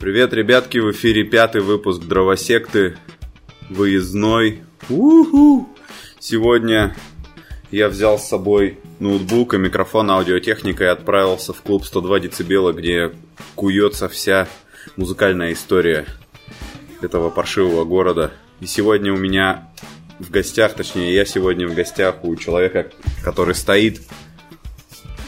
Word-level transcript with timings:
Привет, 0.00 0.32
ребятки, 0.32 0.78
в 0.78 0.92
эфире 0.92 1.24
пятый 1.24 1.60
выпуск 1.60 2.00
Дровосекты, 2.00 2.96
выездной. 3.68 4.62
У-ху! 4.88 5.68
Сегодня 6.18 6.96
я 7.70 7.90
взял 7.90 8.18
с 8.18 8.26
собой 8.26 8.78
ноутбук 8.98 9.52
и 9.52 9.58
микрофон 9.58 10.10
аудиотехника 10.10 10.84
и 10.84 10.86
отправился 10.86 11.52
в 11.52 11.60
клуб 11.60 11.84
102 11.84 12.20
децибела, 12.20 12.72
где 12.72 13.12
куется 13.56 14.08
вся 14.08 14.48
музыкальная 14.96 15.52
история 15.52 16.06
этого 17.02 17.28
паршивого 17.28 17.84
города. 17.84 18.32
И 18.60 18.66
сегодня 18.66 19.12
у 19.12 19.18
меня 19.18 19.68
в 20.18 20.30
гостях, 20.30 20.72
точнее, 20.72 21.12
я 21.12 21.26
сегодня 21.26 21.68
в 21.68 21.74
гостях 21.74 22.24
у 22.24 22.34
человека, 22.36 22.90
который 23.22 23.54
стоит 23.54 24.00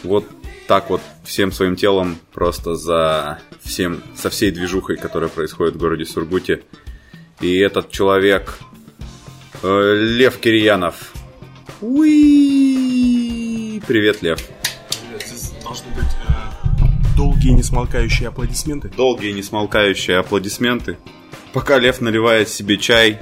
вот 0.02 0.24
так 0.66 0.88
вот 0.88 1.02
всем 1.24 1.52
своим 1.52 1.76
телом 1.76 2.16
просто 2.32 2.74
за 2.74 3.38
всем, 3.64 4.02
со 4.16 4.30
всей 4.30 4.50
движухой, 4.50 4.96
которая 4.96 5.28
происходит 5.28 5.74
в 5.74 5.78
городе 5.78 6.04
Сургуте. 6.04 6.62
И 7.40 7.58
этот 7.58 7.90
человек 7.90 8.58
э, 9.62 9.94
Лев 9.96 10.38
Кирьянов. 10.38 11.12
Уи! 11.80 13.80
Привет, 13.86 14.22
Лев. 14.22 14.40
Здесь 15.26 15.52
должны 15.62 15.90
быть 15.94 16.04
э, 16.04 17.16
долгие 17.16 17.50
несмолкающие 17.50 18.28
аплодисменты. 18.28 18.88
Долгие 18.88 19.32
несмолкающие 19.32 20.18
аплодисменты. 20.18 20.98
Пока 21.52 21.78
Лев 21.78 22.00
наливает 22.00 22.48
себе 22.48 22.78
чай, 22.78 23.20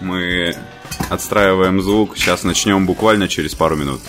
мы 0.00 0.54
отстраиваем 1.08 1.80
звук. 1.80 2.16
Сейчас 2.16 2.44
начнем 2.44 2.86
буквально 2.86 3.28
через 3.28 3.54
пару 3.54 3.76
минут. 3.76 4.00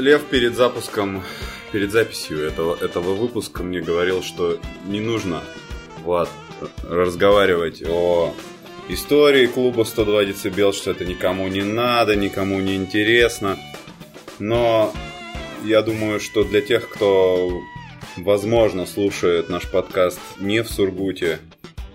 Лев 0.00 0.24
перед 0.24 0.56
запуском, 0.56 1.22
перед 1.72 1.92
записью 1.92 2.40
этого, 2.40 2.76
этого 2.76 3.14
выпуска 3.14 3.62
мне 3.62 3.80
говорил, 3.80 4.22
что 4.22 4.58
не 4.86 5.00
нужно, 5.00 5.42
Влад, 6.02 6.28
разговаривать 6.88 7.82
о 7.86 8.34
истории 8.88 9.46
клуба 9.46 9.84
102 9.84 10.24
децибел, 10.24 10.72
что 10.72 10.90
это 10.90 11.04
никому 11.04 11.46
не 11.48 11.62
надо, 11.62 12.16
никому 12.16 12.60
не 12.60 12.76
интересно. 12.76 13.58
Но 14.38 14.92
я 15.64 15.82
думаю, 15.82 16.18
что 16.20 16.44
для 16.44 16.62
тех, 16.62 16.88
кто, 16.88 17.50
возможно, 18.16 18.86
слушает 18.86 19.48
наш 19.48 19.70
подкаст 19.70 20.18
не 20.38 20.62
в 20.62 20.70
Сургуте, 20.70 21.38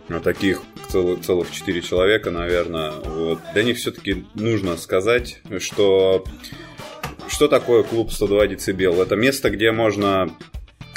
а 0.08 0.20
таких 0.20 0.62
целых, 0.90 1.22
целых 1.22 1.52
4 1.52 1.82
человека, 1.82 2.30
наверное, 2.30 2.92
вот, 2.92 3.40
для 3.54 3.64
них 3.64 3.78
все-таки 3.78 4.26
нужно 4.36 4.78
сказать, 4.78 5.42
что 5.58 6.24
что 7.36 7.50
такое 7.50 7.84
клуб 7.84 8.14
102 8.14 8.48
децибел? 8.48 9.02
Это 9.02 9.18
место, 9.18 9.50
где 9.50 9.74
можно 9.74 10.32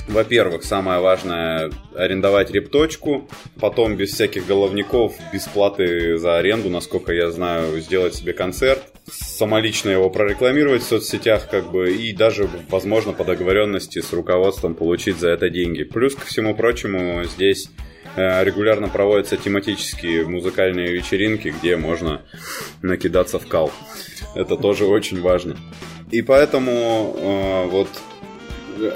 во-первых, 0.07 0.63
самое 0.63 1.01
важное 1.01 1.71
арендовать 1.97 2.53
репточку, 2.53 3.29
потом 3.61 3.97
без 3.97 4.13
всяких 4.13 4.47
головников, 4.47 5.15
без 5.33 5.47
платы 5.49 6.17
за 6.17 6.39
аренду, 6.39 6.71
насколько 6.71 7.13
я 7.13 7.31
знаю, 7.33 7.79
сделать 7.81 8.15
себе 8.15 8.33
концерт, 8.33 8.81
самолично 9.11 9.91
его 9.91 10.09
прорекламировать 10.11 10.83
в 10.83 10.87
соцсетях, 10.87 11.51
как 11.51 11.73
бы, 11.73 11.93
и 11.93 12.13
даже, 12.15 12.49
возможно, 12.71 13.13
по 13.13 13.25
договоренности 13.25 14.01
с 14.01 14.13
руководством 14.13 14.77
получить 14.77 15.19
за 15.19 15.31
это 15.31 15.51
деньги. 15.51 15.83
Плюс 15.83 16.15
ко 16.15 16.25
всему 16.25 16.55
прочему, 16.55 17.25
здесь 17.25 17.69
э, 18.17 18.45
регулярно 18.45 18.89
проводятся 18.89 19.37
тематические 19.37 20.25
музыкальные 20.25 20.93
вечеринки, 20.93 21.53
где 21.61 21.77
можно 21.77 22.23
накидаться 22.81 23.41
в 23.41 23.47
кал. 23.47 23.73
Это 24.35 24.57
тоже 24.57 24.87
очень 24.87 25.21
важно. 25.21 25.57
И 26.11 26.23
поэтому 26.23 27.15
э, 27.17 27.69
вот 27.69 27.89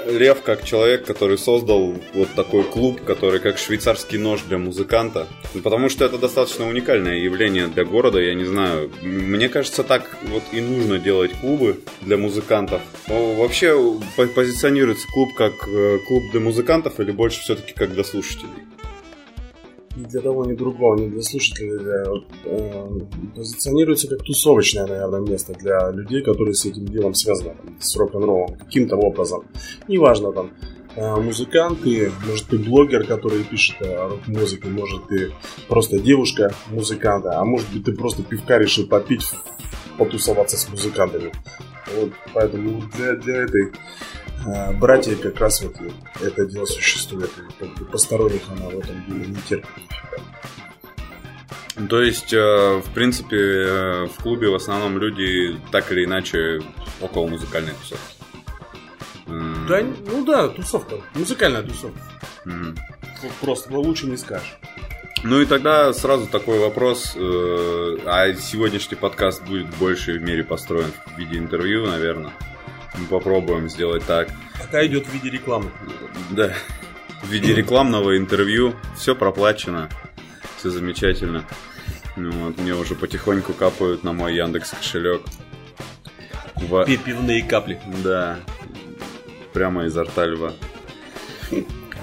Лев 0.07 0.41
как 0.41 0.63
человек, 0.63 1.05
который 1.05 1.37
создал 1.37 1.93
вот 2.13 2.29
такой 2.35 2.63
клуб, 2.63 3.03
который 3.03 3.39
как 3.39 3.57
швейцарский 3.57 4.17
нож 4.17 4.41
для 4.41 4.57
музыканта. 4.57 5.27
Потому 5.63 5.89
что 5.89 6.05
это 6.05 6.17
достаточно 6.17 6.67
уникальное 6.67 7.17
явление 7.17 7.67
для 7.67 7.83
города, 7.83 8.19
я 8.19 8.33
не 8.33 8.45
знаю. 8.45 8.91
Мне 9.01 9.49
кажется, 9.49 9.83
так 9.83 10.17
вот 10.23 10.43
и 10.51 10.61
нужно 10.61 10.99
делать 10.99 11.31
клубы 11.39 11.81
для 12.01 12.17
музыкантов. 12.17 12.81
Вообще 13.07 13.77
позиционируется 14.15 15.07
клуб 15.07 15.33
как 15.35 15.53
э, 15.67 15.99
клуб 16.07 16.23
для 16.31 16.39
музыкантов 16.39 16.99
или 16.99 17.11
больше 17.11 17.41
все-таки 17.41 17.73
как 17.73 17.93
для 17.93 18.03
слушателей? 18.03 18.72
Ни 19.95 20.05
для 20.05 20.21
того, 20.21 20.45
ни 20.45 20.53
другого, 20.53 20.95
ни 20.97 21.07
для 21.09 21.21
слушателя 21.21 22.05
э, 22.45 22.89
позиционируется 23.35 24.07
как 24.07 24.23
тусовочное, 24.23 24.87
наверное, 24.87 25.21
место 25.21 25.53
для 25.53 25.91
людей, 25.91 26.21
которые 26.21 26.53
с 26.55 26.65
этим 26.65 26.85
делом 26.85 27.13
связаны, 27.13 27.55
там, 27.55 27.75
с 27.79 27.95
рок-н-роллом, 27.95 28.55
каким-то 28.57 28.95
образом. 28.95 29.45
Неважно, 29.87 30.31
там, 30.31 30.51
э, 30.95 31.15
музыкант, 31.15 31.81
ты, 31.83 32.11
может, 32.27 32.47
ты 32.47 32.57
блогер, 32.57 33.05
который 33.05 33.43
пишет 33.43 33.75
о 33.81 34.09
рок-музыке, 34.09 34.67
может, 34.67 35.07
ты 35.07 35.31
просто 35.67 35.99
девушка 35.99 36.53
музыканта, 36.69 37.39
а 37.39 37.45
может 37.45 37.71
быть, 37.71 37.85
ты 37.85 37.93
просто 37.93 38.23
пивка 38.23 38.57
решил 38.57 38.87
попить, 38.87 39.25
потусоваться 39.97 40.57
с 40.57 40.69
музыкантами. 40.69 41.31
Вот, 41.95 42.11
поэтому 42.33 42.81
для, 42.95 43.15
для 43.15 43.43
этой 43.43 43.71
братья 44.79 45.15
как 45.15 45.39
раз 45.39 45.61
вот 45.61 45.75
это 46.21 46.45
дело 46.45 46.65
существует. 46.65 47.31
И 47.37 47.63
как 47.63 47.73
бы 47.75 47.85
посторонних 47.85 48.41
она 48.49 48.65
в 48.69 48.79
этом 48.79 49.05
деле 49.07 49.27
не 49.27 49.41
терпит. 49.47 49.69
То 51.89 52.01
есть, 52.01 52.31
э, 52.33 52.81
в 52.85 52.93
принципе, 52.93 53.37
э, 53.37 54.05
в 54.05 54.21
клубе 54.21 54.49
в 54.49 54.55
основном 54.55 54.99
люди 54.99 55.59
так 55.71 55.91
или 55.91 56.05
иначе 56.05 56.61
около 57.01 57.27
музыкальной 57.27 57.73
тусовки. 57.73 58.13
Да, 59.67 59.81
ну 60.05 60.25
да, 60.25 60.49
тусовка. 60.49 60.97
Музыкальная 61.15 61.63
тусовка. 61.63 61.99
Mm. 62.45 62.77
Просто 63.41 63.71
ну, 63.71 63.81
лучше 63.81 64.05
не 64.05 64.17
скажешь. 64.17 64.57
Ну 65.23 65.39
и 65.39 65.45
тогда 65.45 65.93
сразу 65.93 66.27
такой 66.27 66.59
вопрос. 66.59 67.13
Э, 67.15 67.97
а 68.05 68.33
сегодняшний 68.33 68.97
подкаст 68.97 69.43
будет 69.43 69.67
в 69.67 69.79
большей 69.79 70.19
мере 70.19 70.43
построен 70.43 70.91
в 71.07 71.17
виде 71.17 71.37
интервью, 71.37 71.87
наверное. 71.87 72.33
Мы 72.95 73.07
попробуем 73.07 73.69
сделать 73.69 74.05
так. 74.05 74.29
Пока 74.59 74.85
идет 74.85 75.07
в 75.07 75.13
виде 75.13 75.29
рекламы. 75.29 75.71
Да. 76.31 76.53
В 77.21 77.29
виде 77.29 77.53
рекламного 77.53 78.17
интервью. 78.17 78.75
Все 78.95 79.15
проплачено. 79.15 79.89
Все 80.57 80.69
замечательно. 80.69 81.45
Ну, 82.15 82.31
вот, 82.31 82.57
мне 82.57 82.73
уже 82.73 82.95
потихоньку 82.95 83.53
капают 83.53 84.03
на 84.03 84.13
мой 84.13 84.35
Яндекс 84.35 84.71
кошелек. 84.71 85.21
В... 86.55 86.85
Пивные 86.85 87.43
капли. 87.43 87.81
Да. 88.03 88.39
Прямо 89.53 89.85
изо 89.85 90.03
рта 90.03 90.25
льва. 90.25 90.53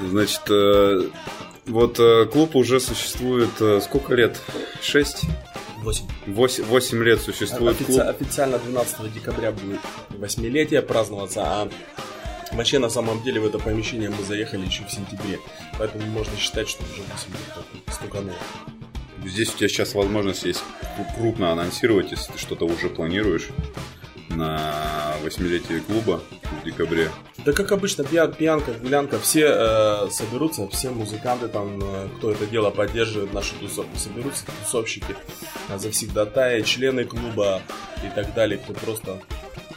Значит, 0.08 0.42
э, 0.50 1.08
вот 1.66 2.00
э, 2.00 2.26
клуб 2.26 2.56
уже 2.56 2.80
существует 2.80 3.50
э, 3.60 3.80
сколько 3.80 4.14
лет? 4.14 4.40
Шесть? 4.80 5.24
8. 5.82 6.06
8, 6.26 6.64
8 6.64 7.02
лет 7.02 7.20
существует 7.20 7.80
Офици- 7.80 7.84
клуб. 7.86 8.00
Официально 8.02 8.58
12 8.58 9.12
декабря 9.12 9.52
будет 9.52 9.80
восьмилетие 10.10 10.82
праздноваться, 10.82 11.42
а 11.44 11.68
вообще 12.52 12.78
на 12.78 12.88
самом 12.90 13.22
деле 13.22 13.40
в 13.40 13.46
это 13.46 13.58
помещение 13.58 14.10
мы 14.10 14.22
заехали 14.24 14.66
еще 14.66 14.84
в 14.84 14.90
сентябре. 14.90 15.38
Поэтому 15.78 16.04
можно 16.06 16.36
считать, 16.36 16.68
что 16.68 16.82
уже 16.84 17.02
8 17.10 17.30
лет 17.32 17.94
стукануло. 17.94 18.36
Здесь 19.24 19.54
у 19.54 19.58
тебя 19.58 19.68
сейчас 19.68 19.94
возможность 19.94 20.44
есть 20.44 20.62
крупно 21.16 21.52
анонсировать, 21.52 22.10
если 22.10 22.32
ты 22.32 22.38
что-то 22.38 22.64
уже 22.66 22.88
планируешь 22.88 23.48
на 24.30 25.14
восьмилетие 25.22 25.80
клуба 25.80 26.22
в 26.62 26.64
декабре. 26.64 27.10
Да 27.44 27.52
как 27.52 27.72
обычно, 27.72 28.04
пьянка, 28.04 28.72
гулянка, 28.72 29.18
все 29.18 29.46
э, 29.46 30.10
соберутся, 30.10 30.68
все 30.68 30.90
музыканты 30.90 31.48
там, 31.48 31.80
э, 31.82 32.08
кто 32.18 32.32
это 32.32 32.44
дело 32.46 32.70
поддерживает, 32.70 33.32
наши 33.32 33.54
тусовки, 33.54 33.96
соберутся 33.96 34.44
тусовщики, 34.62 35.16
э, 35.70 35.78
завсегдатаи, 35.78 36.60
члены 36.62 37.04
клуба 37.04 37.62
и 38.04 38.14
так 38.14 38.34
далее, 38.34 38.58
кто 38.58 38.74
просто 38.74 39.20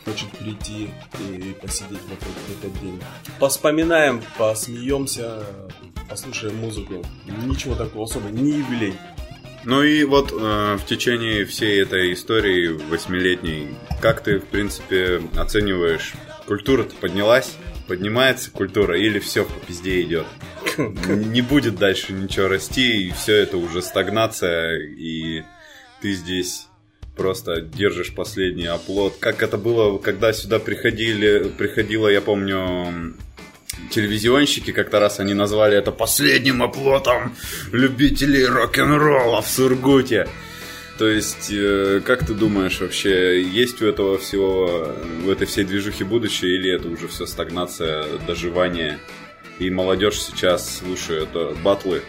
хочет 0.03 0.29
прийти 0.31 0.89
и 1.19 1.55
посидеть 1.61 2.01
в 2.01 2.59
этот 2.59 2.81
день. 2.81 3.01
Поспоминаем, 3.39 4.21
посмеемся, 4.37 5.45
послушаем 6.09 6.57
музыку. 6.57 7.01
Ничего 7.45 7.75
такого 7.75 8.03
особого, 8.03 8.29
не 8.29 8.51
юбилей. 8.57 8.93
Ну 9.65 9.81
и 9.81 10.03
вот 10.03 10.33
э, 10.33 10.75
в 10.75 10.85
течение 10.85 11.45
всей 11.45 11.81
этой 11.81 12.11
истории 12.11 12.67
восьмилетней, 12.67 13.69
как 14.01 14.21
ты, 14.21 14.39
в 14.39 14.45
принципе, 14.47 15.21
оцениваешь, 15.37 16.13
культура-то 16.45 16.95
поднялась? 16.95 17.55
Поднимается 17.87 18.49
культура 18.49 18.97
или 18.97 19.19
все 19.19 19.43
по 19.43 19.59
пизде 19.65 20.01
идет? 20.01 20.25
Не 20.77 21.41
будет 21.41 21.75
дальше 21.75 22.13
ничего 22.13 22.47
расти, 22.47 23.07
и 23.07 23.11
все 23.11 23.35
это 23.35 23.57
уже 23.57 23.81
стагнация, 23.81 24.79
и 24.79 25.43
ты 26.01 26.13
здесь 26.13 26.67
просто 27.17 27.61
держишь 27.61 28.15
последний 28.15 28.65
оплот. 28.65 29.17
Как 29.19 29.43
это 29.43 29.57
было, 29.57 29.97
когда 29.97 30.33
сюда 30.33 30.59
приходили, 30.59 31.51
приходила, 31.57 32.07
я 32.07 32.21
помню, 32.21 33.13
телевизионщики 33.91 34.71
как-то 34.71 34.99
раз 34.99 35.19
они 35.19 35.33
назвали 35.33 35.77
это 35.77 35.91
последним 35.91 36.63
оплотом 36.63 37.35
любителей 37.71 38.45
рок-н-ролла 38.45 39.41
в 39.41 39.47
Сургуте. 39.47 40.27
То 40.97 41.07
есть, 41.07 41.51
э, 41.51 42.01
как 42.05 42.25
ты 42.25 42.33
думаешь 42.33 42.79
вообще, 42.79 43.41
есть 43.41 43.81
у 43.81 43.87
этого 43.87 44.19
всего, 44.19 44.89
в 45.23 45.29
этой 45.29 45.47
всей 45.47 45.63
движухе 45.63 46.05
будущее, 46.05 46.55
или 46.55 46.71
это 46.71 46.87
уже 46.87 47.07
все 47.07 47.25
стагнация, 47.25 48.05
доживание? 48.27 48.99
И 49.57 49.69
молодежь 49.71 50.21
сейчас 50.21 50.77
слушает 50.77 51.29
э, 51.33 51.55
батлы 51.63 52.03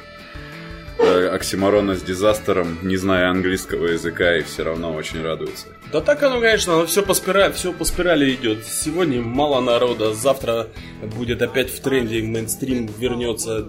э, 0.98 1.28
оксиморона 1.28 1.94
с 1.94 2.02
дизастером, 2.02 2.78
не 2.82 2.96
зная 2.96 3.30
английского 3.30 3.86
языка, 3.86 4.36
и 4.36 4.42
все 4.42 4.64
равно 4.64 4.92
очень 4.92 5.22
радуется. 5.22 5.68
Да 5.90 6.02
так 6.02 6.22
оно, 6.22 6.38
конечно, 6.40 6.74
оно 6.74 6.86
все 6.86 7.02
по 7.02 7.14
спирали, 7.14 7.52
все 7.54 7.72
по 7.72 7.86
спирали 7.86 8.34
идет. 8.34 8.66
Сегодня 8.66 9.22
мало 9.22 9.62
народа, 9.62 10.12
завтра 10.12 10.68
будет 11.16 11.40
опять 11.40 11.70
в 11.70 11.80
тренде, 11.80 12.20
мейнстрим 12.20 12.86
вернется. 12.98 13.66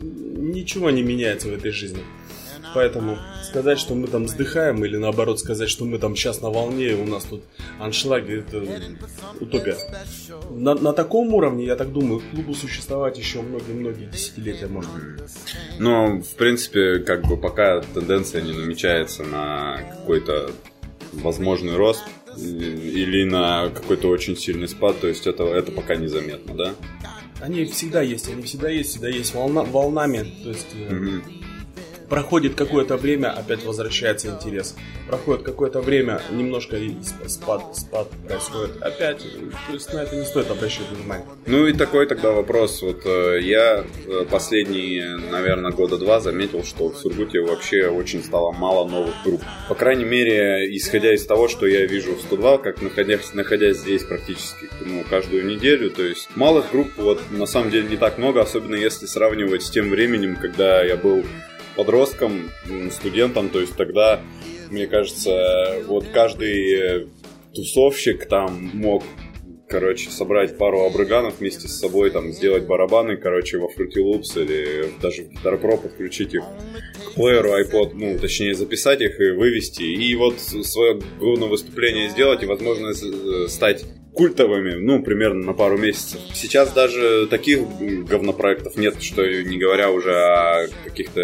Ничего 0.00 0.90
не 0.90 1.02
меняется 1.02 1.48
в 1.48 1.54
этой 1.54 1.72
жизни. 1.72 2.04
Поэтому 2.74 3.18
сказать, 3.42 3.78
что 3.78 3.94
мы 3.94 4.06
там 4.08 4.24
вздыхаем, 4.24 4.84
или 4.84 4.96
наоборот 4.96 5.40
сказать, 5.40 5.68
что 5.68 5.84
мы 5.84 5.98
там 5.98 6.14
сейчас 6.14 6.40
на 6.40 6.50
волне, 6.50 6.94
у 6.94 7.06
нас 7.06 7.24
тут 7.24 7.42
аншлаги, 7.78 8.40
это 8.40 8.64
утопия. 9.40 9.76
На, 10.50 10.74
на 10.74 10.92
таком 10.92 11.34
уровне, 11.34 11.64
я 11.64 11.76
так 11.76 11.92
думаю, 11.92 12.22
клубу 12.30 12.54
существовать 12.54 13.18
еще 13.18 13.42
многие-многие 13.42 14.06
десятилетия 14.06 14.66
может 14.66 14.92
быть. 14.92 15.22
Ну, 15.78 16.20
в 16.20 16.34
принципе, 16.34 16.98
как 16.98 17.26
бы 17.26 17.36
пока 17.36 17.80
тенденция 17.80 18.42
не 18.42 18.52
намечается 18.52 19.24
на 19.24 19.80
какой-то 19.98 20.50
возможный 21.12 21.76
рост 21.76 22.04
или 22.36 23.24
на 23.24 23.70
какой-то 23.70 24.08
очень 24.08 24.36
сильный 24.36 24.68
спад, 24.68 25.00
то 25.00 25.08
есть 25.08 25.26
это, 25.26 25.44
это 25.44 25.72
пока 25.72 25.96
незаметно, 25.96 26.54
да? 26.54 26.74
Они 27.40 27.64
всегда 27.66 28.02
есть, 28.02 28.28
они 28.28 28.42
всегда 28.42 28.68
есть, 28.68 28.90
всегда 28.90 29.08
есть 29.08 29.34
волна, 29.34 29.62
волнами, 29.62 30.26
то 30.42 30.48
есть... 30.50 30.68
Mm-hmm 30.74 31.37
проходит 32.08 32.54
какое-то 32.54 32.96
время, 32.96 33.30
опять 33.30 33.64
возвращается 33.64 34.28
интерес. 34.28 34.74
Проходит 35.06 35.42
какое-то 35.42 35.80
время, 35.80 36.20
немножко 36.30 36.76
спад, 37.26 37.76
спад 37.76 38.08
происходит 38.26 38.82
опять. 38.82 39.18
То 39.66 39.72
есть 39.72 39.92
на 39.92 39.98
это 39.98 40.16
не 40.16 40.24
стоит 40.24 40.50
обращать 40.50 40.88
внимание. 40.90 41.26
Ну 41.46 41.66
и 41.66 41.72
такой 41.72 42.06
тогда 42.06 42.32
вопрос. 42.32 42.82
Вот 42.82 43.02
э, 43.04 43.40
я 43.42 43.84
э, 44.06 44.24
последние, 44.30 45.16
наверное, 45.16 45.72
года 45.72 45.98
два 45.98 46.20
заметил, 46.20 46.64
что 46.64 46.88
в 46.88 46.96
Сургуте 46.96 47.40
вообще 47.40 47.88
очень 47.88 48.22
стало 48.22 48.52
мало 48.52 48.88
новых 48.88 49.14
групп. 49.24 49.42
По 49.68 49.74
крайней 49.74 50.04
мере, 50.04 50.76
исходя 50.76 51.14
из 51.14 51.24
того, 51.26 51.48
что 51.48 51.66
я 51.66 51.86
вижу 51.86 52.14
в 52.14 52.20
102, 52.20 52.58
как 52.58 52.82
находясь, 52.82 53.34
находясь 53.34 53.78
здесь 53.78 54.02
практически 54.04 54.68
ну, 54.84 55.04
каждую 55.08 55.46
неделю, 55.46 55.90
то 55.90 56.02
есть 56.02 56.28
малых 56.36 56.70
групп 56.70 56.88
вот 56.96 57.20
на 57.30 57.46
самом 57.46 57.70
деле 57.70 57.88
не 57.88 57.96
так 57.96 58.18
много, 58.18 58.40
особенно 58.40 58.74
если 58.74 59.06
сравнивать 59.06 59.62
с 59.62 59.70
тем 59.70 59.90
временем, 59.90 60.36
когда 60.36 60.82
я 60.82 60.96
был 60.96 61.24
подростком, 61.78 62.50
студентом, 62.90 63.50
то 63.50 63.60
есть 63.60 63.76
тогда, 63.76 64.20
мне 64.68 64.88
кажется, 64.88 65.80
вот 65.86 66.06
каждый 66.12 66.72
э, 66.74 67.06
тусовщик 67.54 68.26
там 68.28 68.72
мог 68.74 69.04
короче, 69.68 70.10
собрать 70.10 70.56
пару 70.58 70.84
абрыганов 70.84 71.38
вместе 71.38 71.68
с 71.68 71.78
собой, 71.78 72.10
там, 72.10 72.32
сделать 72.32 72.64
барабаны, 72.64 73.16
короче, 73.16 73.58
во 73.58 73.66
Fruity 73.66 73.98
Loops 74.02 74.42
или 74.42 74.90
даже 75.00 75.24
в 75.24 75.32
Guitar 75.32 75.60
Pro 75.60 75.80
подключить 75.80 76.34
их 76.34 76.42
к 76.42 77.14
плееру 77.14 77.50
iPod, 77.50 77.92
ну, 77.94 78.18
точнее, 78.18 78.54
записать 78.54 79.00
их 79.00 79.20
и 79.20 79.30
вывести, 79.30 79.82
и 79.82 80.14
вот 80.16 80.40
свое 80.40 81.00
говно 81.20 81.48
выступление 81.48 82.08
сделать 82.10 82.42
и, 82.42 82.46
возможно, 82.46 82.88
э, 82.88 83.48
стать 83.48 83.84
культовыми, 84.18 84.74
ну, 84.74 85.00
примерно 85.00 85.46
на 85.46 85.52
пару 85.52 85.78
месяцев. 85.78 86.20
Сейчас 86.34 86.72
даже 86.72 87.28
таких 87.28 87.60
говнопроектов 87.78 88.76
нет, 88.76 89.00
что 89.00 89.24
не 89.24 89.58
говоря 89.58 89.92
уже 89.92 90.12
о 90.12 90.66
каких-то 90.84 91.22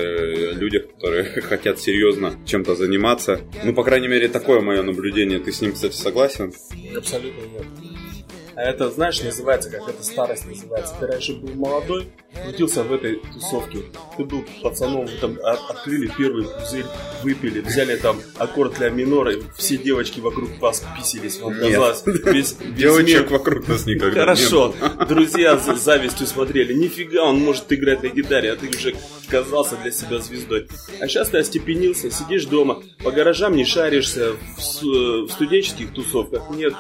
людях, 0.53 0.87
которые 0.95 1.25
хотят 1.43 1.81
серьезно 1.81 2.35
чем-то 2.47 2.77
заниматься. 2.77 3.41
Ну, 3.65 3.75
по 3.75 3.83
крайней 3.83 4.07
мере, 4.07 4.29
такое 4.29 4.61
мое 4.61 4.83
наблюдение. 4.83 5.41
Ты 5.41 5.51
с 5.51 5.61
ним, 5.61 5.73
кстати, 5.73 5.97
согласен? 5.97 6.53
Абсолютно 6.97 7.41
нет. 7.41 7.94
А 8.57 8.63
это, 8.63 8.91
знаешь, 8.91 9.23
называется, 9.23 9.71
как 9.71 9.89
это 9.89 10.03
старость 10.03 10.47
называется. 10.47 10.95
Ты 10.99 11.07
раньше 11.07 11.35
был 11.35 11.55
молодой, 11.55 12.09
крутился 12.43 12.83
в 12.83 12.93
этой 12.93 13.21
тусовке. 13.33 13.81
Ты 14.17 14.25
был 14.25 14.45
пацаном, 14.63 15.07
вы 15.07 15.13
там 15.21 15.39
открыли 15.43 16.11
первый 16.17 16.45
пузырь, 16.45 16.87
выпили, 17.23 17.61
взяли 17.61 17.97
там 17.97 18.21
аккорд 18.39 18.75
для 18.75 18.91
минора, 18.91 19.35
и 19.35 19.43
все 19.57 19.77
девочки 19.77 20.21
вокруг 20.21 20.59
вас 20.61 20.85
писились. 20.97 21.41
Вам 21.41 21.55
казалось, 21.59 22.03
весь, 22.07 22.57
весь 22.61 22.75
Девочек 22.77 23.31
мир... 23.31 23.33
вокруг 23.33 23.69
нас 23.69 23.87
никогда 23.87 24.21
Хорошо. 24.21 24.75
Друзья 25.09 25.59
с 25.59 25.81
завистью 25.81 26.27
смотрели. 26.27 26.73
Нифига, 26.75 27.25
он 27.25 27.41
может 27.41 27.73
играть 27.73 28.03
на 28.03 28.09
гитаре, 28.09 28.53
а 28.53 28.57
ты 28.57 28.69
уже 28.69 28.95
казался 29.29 29.77
для 29.77 29.91
себя 29.91 30.19
звездой. 30.19 30.69
А 31.01 31.09
сейчас 31.09 31.31
ты 31.31 31.39
остепенился, 31.39 32.11
сидишь 32.11 32.45
дома, 32.45 32.83
по 33.03 33.11
гаражам 33.11 33.57
не 33.57 33.65
шаришься, 33.65 34.33
в, 34.33 35.27
в 35.27 35.31
студенческих 35.31 35.93
тусовках 35.93 36.51
нет. 36.51 36.75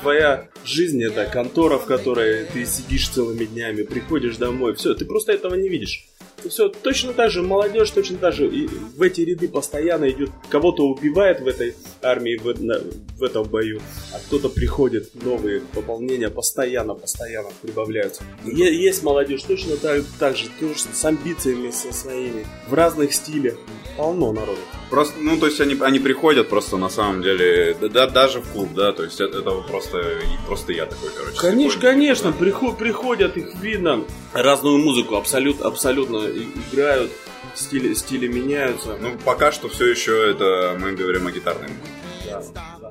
Твоя 0.00 0.48
жизнь 0.64 0.87
это 0.96 1.26
контора, 1.26 1.78
в 1.78 1.86
которой 1.86 2.44
ты 2.44 2.64
сидишь 2.66 3.08
целыми 3.08 3.44
днями, 3.44 3.82
приходишь 3.82 4.36
домой, 4.36 4.74
все, 4.74 4.94
ты 4.94 5.04
просто 5.04 5.32
этого 5.32 5.54
не 5.54 5.68
видишь. 5.68 6.06
Все, 6.48 6.68
точно 6.68 7.12
так 7.12 7.30
же 7.30 7.42
молодежь, 7.42 7.90
точно 7.90 8.18
так 8.18 8.34
же 8.34 8.46
и 8.48 8.66
в 8.66 9.02
эти 9.02 9.22
ряды 9.22 9.48
постоянно 9.48 10.08
идет, 10.10 10.30
кого-то 10.48 10.84
убивает 10.84 11.40
в 11.40 11.46
этой 11.46 11.74
армии, 12.02 12.36
в, 12.36 12.62
на, 12.62 12.80
в 13.18 13.22
этом 13.22 13.44
бою, 13.44 13.80
а 14.12 14.18
кто-то 14.18 14.48
приходит, 14.48 15.10
новые 15.14 15.60
пополнения 15.60 16.30
постоянно, 16.30 16.94
постоянно 16.94 17.48
прибавляются. 17.62 18.22
Есть 18.44 19.02
молодежь 19.02 19.42
точно 19.42 19.76
так, 19.76 20.02
так 20.18 20.36
же, 20.36 20.46
тоже 20.60 20.80
с 20.92 21.04
амбициями 21.04 21.70
со 21.70 21.92
своими, 21.92 22.46
в 22.68 22.74
разных 22.74 23.12
стилях, 23.12 23.54
полно 23.96 24.32
народу. 24.32 24.60
Просто, 24.90 25.14
ну, 25.20 25.36
то 25.36 25.46
есть 25.46 25.60
они, 25.60 25.76
они 25.80 25.98
приходят 25.98 26.48
просто 26.48 26.76
на 26.76 26.88
самом 26.88 27.22
деле, 27.22 27.76
да, 27.80 28.06
даже 28.06 28.40
в 28.40 28.48
клуб, 28.52 28.70
да, 28.74 28.92
то 28.92 29.04
есть 29.04 29.20
это, 29.20 29.38
это 29.38 29.50
просто, 29.68 30.02
просто 30.46 30.72
я 30.72 30.86
такой, 30.86 31.10
короче. 31.16 31.38
Конечно, 31.38 31.80
конечно, 31.80 32.32
да. 32.32 32.38
приход, 32.38 32.78
приходят, 32.78 33.36
их 33.36 33.54
видно, 33.56 34.04
разную 34.32 34.78
музыку 34.78 35.16
абсолютно, 35.16 35.66
абсолютно 35.66 36.27
играют, 36.72 37.10
стили, 37.54 37.94
стили 37.94 38.26
меняются. 38.28 38.96
Ну, 39.00 39.16
пока 39.24 39.52
что 39.52 39.68
все 39.68 39.86
еще 39.86 40.30
это 40.30 40.76
мы 40.78 40.92
говорим 40.92 41.26
о 41.26 41.30
гитарной 41.30 41.68
музыке. 41.68 41.92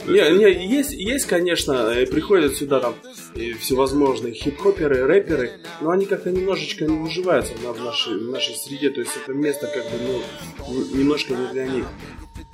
Не, 0.06 0.38
не, 0.38 0.68
есть, 0.68 0.94
есть, 0.94 1.26
конечно, 1.26 1.94
приходят 2.10 2.56
сюда 2.56 2.80
там 2.80 2.96
всевозможные 3.60 4.34
хип-хоперы, 4.34 5.06
рэперы, 5.06 5.52
но 5.82 5.92
они 5.92 6.06
как-то 6.06 6.32
немножечко 6.32 6.86
не 6.86 6.98
выживаются 6.98 7.54
в 7.56 7.84
нашей, 7.84 8.18
в 8.18 8.30
нашей 8.30 8.56
среде, 8.56 8.90
то 8.90 9.02
есть 9.02 9.12
это 9.22 9.34
место 9.34 9.68
как 9.68 9.84
бы, 9.84 10.24
ну, 10.68 10.98
немножко 10.98 11.34
не 11.34 11.48
для 11.48 11.68
них. 11.68 11.86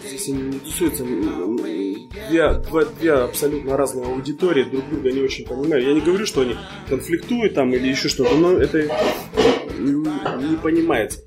Здесь 0.06 0.30
они 0.30 0.44
не 0.44 0.60
тусуются. 0.60 1.04
Две, 1.04 2.54
две, 2.54 2.86
две 3.00 3.12
абсолютно 3.14 3.78
разные 3.78 4.06
аудитории, 4.06 4.64
друг 4.64 4.90
друга 4.90 5.12
не 5.12 5.22
очень 5.22 5.46
понимают. 5.46 5.86
Я 5.86 5.94
не 5.94 6.02
говорю, 6.02 6.26
что 6.26 6.42
они 6.42 6.56
конфликтуют 6.90 7.54
там 7.54 7.74
или 7.74 7.88
еще 7.88 8.10
что-то, 8.10 8.36
но 8.36 8.54
это 8.54 8.80
не 9.78 10.56
понимается 10.58 11.20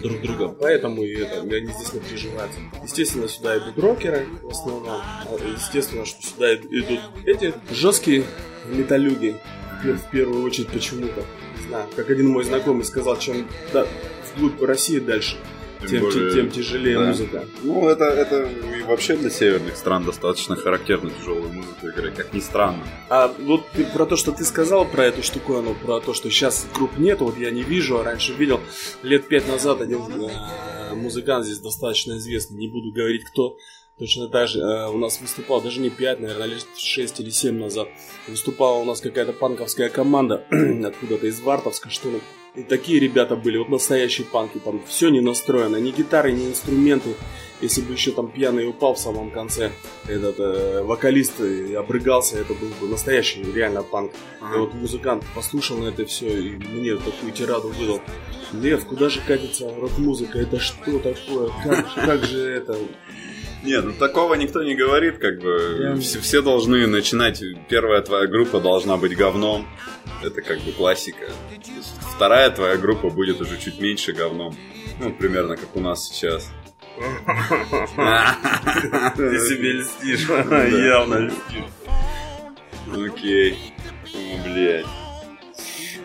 друг 0.00 0.20
друга, 0.20 0.48
поэтому 0.48 1.02
и 1.02 1.16
это, 1.16 1.40
они 1.40 1.72
здесь 1.72 1.92
не 1.92 2.00
приживаются. 2.00 2.58
Естественно, 2.82 3.28
сюда 3.28 3.58
идут 3.58 3.78
рокеры 3.78 4.26
в 4.42 4.50
основном, 4.50 4.88
а, 4.88 5.24
естественно, 5.54 6.04
что 6.04 6.22
сюда 6.22 6.54
идут 6.54 7.00
эти 7.26 7.54
жесткие 7.70 8.24
металюги, 8.66 9.36
в 9.82 10.10
первую 10.10 10.44
очередь 10.44 10.68
почему-то. 10.68 11.24
Не 11.58 11.68
знаю, 11.68 11.88
как 11.94 12.10
один 12.10 12.28
мой 12.28 12.44
знакомый 12.44 12.84
сказал, 12.84 13.18
чем 13.18 13.48
да, 13.72 13.86
вглубь 14.34 14.60
России 14.62 14.98
дальше, 14.98 15.36
тем, 15.86 16.00
более, 16.00 16.32
тем 16.32 16.50
тяжелее 16.50 16.98
да. 16.98 17.06
музыка. 17.06 17.44
Ну, 17.62 17.88
это, 17.88 18.04
это 18.04 18.48
и 18.78 18.82
вообще 18.82 19.16
для 19.16 19.30
северных 19.30 19.76
стран 19.76 20.04
достаточно 20.04 20.56
характерно 20.56 21.10
тяжелую 21.10 21.52
музыку 21.52 21.88
играть, 21.88 22.14
как 22.14 22.32
ни 22.32 22.40
странно. 22.40 22.82
А 23.08 23.28
вот 23.38 23.68
ты, 23.72 23.84
про 23.84 24.06
то, 24.06 24.16
что 24.16 24.32
ты 24.32 24.44
сказал 24.44 24.84
про 24.84 25.04
эту 25.04 25.22
штуковину, 25.22 25.74
про 25.74 26.00
то, 26.00 26.14
что 26.14 26.30
сейчас 26.30 26.66
групп 26.74 26.98
нет, 26.98 27.20
вот 27.20 27.36
я 27.38 27.50
не 27.50 27.62
вижу, 27.62 27.98
а 27.98 28.04
раньше 28.04 28.32
видел. 28.32 28.60
Лет 29.02 29.28
пять 29.28 29.46
назад 29.48 29.80
один 29.80 30.00
э, 30.00 30.94
музыкант 30.94 31.44
здесь 31.44 31.58
достаточно 31.58 32.16
известный, 32.18 32.58
не 32.58 32.68
буду 32.68 32.92
говорить 32.92 33.24
кто, 33.24 33.56
Точно 33.98 34.28
так 34.28 34.46
же 34.46 34.60
э, 34.60 34.88
у 34.88 34.96
нас 34.96 35.20
выступал, 35.20 35.60
даже 35.60 35.80
не 35.80 35.90
5, 35.90 36.20
наверное, 36.20 36.46
лет 36.46 36.66
6 36.76 37.20
или 37.20 37.30
7 37.30 37.58
назад, 37.58 37.88
выступала 38.28 38.78
у 38.78 38.84
нас 38.84 39.00
какая-то 39.00 39.32
панковская 39.32 39.88
команда 39.88 40.44
откуда-то 40.84 41.26
из 41.26 41.40
Вартовска, 41.40 41.90
что 41.90 42.10
ли. 42.10 42.20
И 42.54 42.62
такие 42.62 43.00
ребята 43.00 43.34
были, 43.34 43.58
вот 43.58 43.68
настоящие 43.68 44.26
панки, 44.26 44.58
там 44.58 44.82
все 44.86 45.08
не 45.10 45.20
настроено, 45.20 45.76
ни 45.76 45.90
гитары, 45.90 46.32
ни 46.32 46.46
инструменты. 46.46 47.14
Если 47.60 47.82
бы 47.82 47.92
еще 47.92 48.12
там 48.12 48.30
пьяный 48.30 48.68
упал 48.68 48.94
в 48.94 49.00
самом 49.00 49.32
конце, 49.32 49.72
этот 50.06 50.38
э, 50.38 50.82
вокалист 50.84 51.40
и 51.40 51.74
обрыгался, 51.74 52.38
это 52.38 52.54
был 52.54 52.68
бы 52.80 52.88
настоящий 52.88 53.42
реально 53.42 53.82
панк. 53.82 54.12
Ага. 54.40 54.56
И 54.56 54.60
вот 54.60 54.74
музыкант 54.74 55.24
послушал 55.34 55.78
на 55.78 55.88
это 55.88 56.04
все 56.06 56.40
и 56.40 56.50
мне 56.50 56.94
такую 56.94 57.32
тираду 57.32 57.68
выдал. 57.68 58.00
Лев, 58.52 58.86
куда 58.86 59.08
же 59.08 59.20
катится 59.26 59.74
рок-музыка? 59.74 60.38
Это 60.38 60.60
что 60.60 61.00
такое? 61.00 61.50
Как, 61.64 61.94
как 61.94 62.24
же 62.24 62.40
это? 62.48 62.78
Нет, 63.62 63.84
ну 63.84 63.92
такого 63.92 64.34
никто 64.34 64.62
не 64.62 64.74
говорит, 64.74 65.18
как 65.18 65.40
бы. 65.40 65.96
Все, 66.00 66.20
все 66.20 66.42
должны 66.42 66.86
начинать. 66.86 67.42
Первая 67.68 68.00
твоя 68.02 68.26
группа 68.26 68.60
должна 68.60 68.96
быть 68.96 69.16
говном. 69.16 69.66
Это 70.22 70.42
как 70.42 70.60
бы 70.60 70.72
классика. 70.72 71.28
Вторая 72.14 72.50
твоя 72.50 72.76
группа 72.76 73.10
будет 73.10 73.40
уже 73.40 73.58
чуть 73.58 73.80
меньше 73.80 74.12
говном. 74.12 74.56
Ну, 75.00 75.12
примерно 75.12 75.56
как 75.56 75.74
у 75.76 75.80
нас 75.80 76.08
сейчас. 76.08 76.50
Ты 79.16 79.38
себе 79.38 79.72
льстишь. 79.72 80.28
Явно 80.28 81.26
льстишь. 81.26 81.64
Окей. 82.92 83.58
О, 84.14 84.42
блядь. 84.44 84.86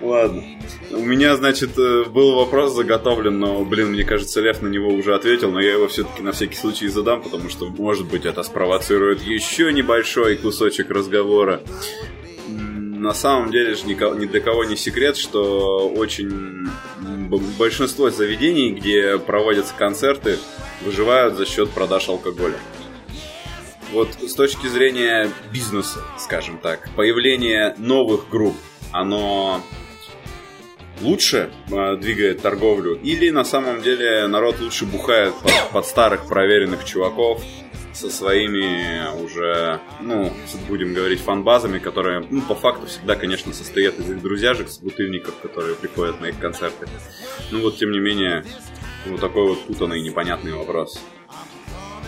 Ладно. 0.02 0.44
У 0.92 1.04
меня, 1.04 1.36
значит, 1.36 1.78
э, 1.78 2.04
был 2.06 2.36
вопрос 2.36 2.74
заготовлен, 2.74 3.40
но, 3.40 3.64
блин, 3.64 3.92
мне 3.92 4.04
кажется, 4.04 4.42
Лев 4.42 4.62
на 4.62 4.68
него 4.68 4.90
уже 4.90 5.16
ответил, 5.16 5.52
но 5.52 5.60
я 5.60 5.74
его 5.74 5.88
все-таки 5.88 6.22
на 6.22 6.32
всякий 6.32 6.56
случай 6.56 6.88
задам, 6.88 7.22
потому 7.22 7.50
что, 7.50 7.68
может 7.68 8.08
быть, 8.08 8.26
это 8.26 8.44
спровоцирует 8.44 9.22
еще 9.22 9.74
небольшой 9.74 10.36
кусочек 10.38 10.92
разговора. 10.92 11.62
На 12.48 13.14
самом 13.14 13.52
деле 13.52 13.76
же 13.76 13.86
ни 13.86 14.26
для 14.26 14.40
кого 14.40 14.64
не 14.64 14.78
секрет, 14.78 15.18
что 15.18 15.90
очень 15.90 16.68
большинство 17.58 18.10
заведений, 18.10 18.72
где 18.72 19.18
проводятся 19.18 19.74
концерты, 19.78 20.38
выживают 20.86 21.36
за 21.36 21.46
счет 21.46 21.70
продаж 21.72 22.08
алкоголя. 22.10 22.58
Вот 23.92 24.10
с 24.22 24.34
точки 24.34 24.68
зрения 24.68 25.30
бизнеса, 25.52 26.00
скажем 26.18 26.58
так, 26.58 26.90
появление 26.96 27.76
новых 27.78 28.30
групп, 28.30 28.56
оно 28.92 29.62
лучше 31.02 31.52
э, 31.70 31.98
двигает 31.98 32.42
торговлю, 32.42 32.96
или 32.96 33.30
на 33.30 33.44
самом 33.44 33.82
деле 33.82 34.28
народ 34.28 34.60
лучше 34.60 34.86
бухает 34.86 35.34
под, 35.42 35.52
под 35.72 35.86
старых 35.86 36.28
проверенных 36.28 36.86
чуваков 36.86 37.42
со 37.94 38.10
своими 38.10 39.22
уже, 39.24 39.80
ну, 40.02 40.34
будем 40.68 40.94
говорить, 40.94 41.20
фан-базами, 41.20 41.80
которые, 41.80 42.26
ну, 42.30 42.42
по 42.42 42.56
факту 42.56 42.88
всегда, 42.88 43.16
конечно, 43.16 43.54
состоят 43.54 44.00
из 44.00 44.10
их 44.10 44.22
друзьяжек, 44.22 44.70
с 44.70 44.80
бутыльников, 44.80 45.36
которые 45.42 45.76
приходят 45.76 46.20
на 46.20 46.28
их 46.28 46.40
концерты. 46.40 46.88
Ну 47.52 47.62
вот, 47.62 47.78
тем 47.78 47.92
не 47.92 48.00
менее, 48.00 48.44
вот 49.06 49.22
такой 49.22 49.48
вот 49.48 49.62
путанный 49.66 50.00
и 50.00 50.02
непонятный 50.02 50.54
вопрос. 50.54 51.00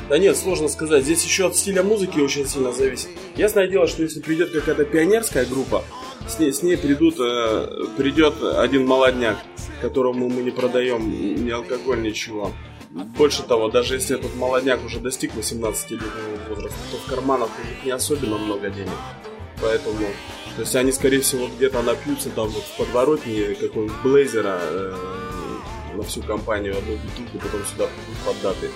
Да 0.09 0.17
нет, 0.19 0.37
сложно 0.37 0.67
сказать. 0.67 1.03
Здесь 1.03 1.23
еще 1.23 1.47
от 1.47 1.55
стиля 1.55 1.81
музыки 1.81 2.19
очень 2.19 2.45
сильно 2.45 2.71
зависит. 2.71 3.09
Ясное 3.35 3.67
дело, 3.67 3.87
что 3.87 4.03
если 4.03 4.19
придет 4.19 4.51
какая-то 4.51 4.85
пионерская 4.85 5.45
группа, 5.45 5.83
с 6.27 6.39
ней, 6.39 6.53
с 6.53 6.63
ней 6.63 6.77
придут, 6.77 7.15
э, 7.19 7.67
придет 7.97 8.41
один 8.41 8.85
молодняк, 8.85 9.37
которому 9.81 10.29
мы 10.29 10.41
не 10.41 10.51
продаем 10.51 11.45
ни 11.45 11.49
алкоголь, 11.49 12.01
ничего. 12.01 12.51
Больше 12.89 13.43
того, 13.43 13.69
даже 13.69 13.95
если 13.95 14.17
этот 14.17 14.35
молодняк 14.35 14.83
уже 14.85 14.99
достиг 14.99 15.33
18-летнего 15.33 16.49
возраста, 16.49 16.79
то 16.91 16.97
в 16.97 17.09
карманах 17.09 17.49
у 17.61 17.67
них 17.67 17.85
не 17.85 17.91
особенно 17.91 18.37
много 18.37 18.69
денег. 18.69 18.91
Поэтому, 19.61 20.07
то 20.55 20.61
есть 20.61 20.75
они, 20.75 20.91
скорее 20.91 21.19
всего, 21.19 21.47
где-то 21.47 21.81
напьются 21.81 22.29
там 22.29 22.47
вот 22.47 22.63
в 22.63 22.77
подворотне 22.77 23.55
какого-нибудь 23.55 24.01
блейзера 24.03 24.59
э, 24.61 24.95
на 25.95 26.03
всю 26.03 26.21
компанию, 26.21 26.77
одну 26.77 26.95
бутылку, 26.95 27.37
потом 27.39 27.65
сюда 27.65 27.87
придут 27.87 28.17
поддаты. 28.25 28.69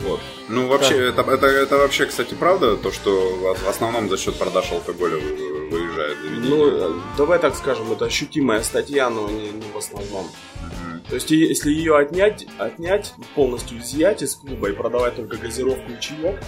Вот. 0.00 0.20
Ну, 0.48 0.68
вообще, 0.68 0.98
да. 0.98 1.22
это, 1.22 1.30
это, 1.30 1.46
это 1.46 1.76
вообще, 1.76 2.06
кстати, 2.06 2.34
правда, 2.34 2.76
то, 2.76 2.92
что 2.92 3.54
в 3.54 3.68
основном 3.68 4.08
за 4.08 4.18
счет 4.18 4.36
продаж 4.36 4.70
алкоголя 4.72 5.16
выезжает 5.70 6.18
заведение? 6.18 6.50
Ну, 6.50 7.02
давай 7.16 7.38
так 7.38 7.54
скажем, 7.54 7.92
это 7.92 8.06
ощутимая 8.06 8.62
статья, 8.62 9.10
но 9.10 9.28
не, 9.28 9.50
не 9.50 9.70
в 9.72 9.76
основном. 9.76 10.26
То 11.08 11.14
есть, 11.14 11.30
если 11.30 11.70
ее 11.70 11.96
отнять, 11.96 12.46
отнять, 12.58 13.14
полностью 13.34 13.78
изъять 13.78 14.22
из 14.22 14.34
клуба 14.34 14.70
и 14.70 14.72
продавать 14.72 15.14
только 15.14 15.36
газировку 15.36 15.92
и 15.92 16.00
чаек, 16.00 16.40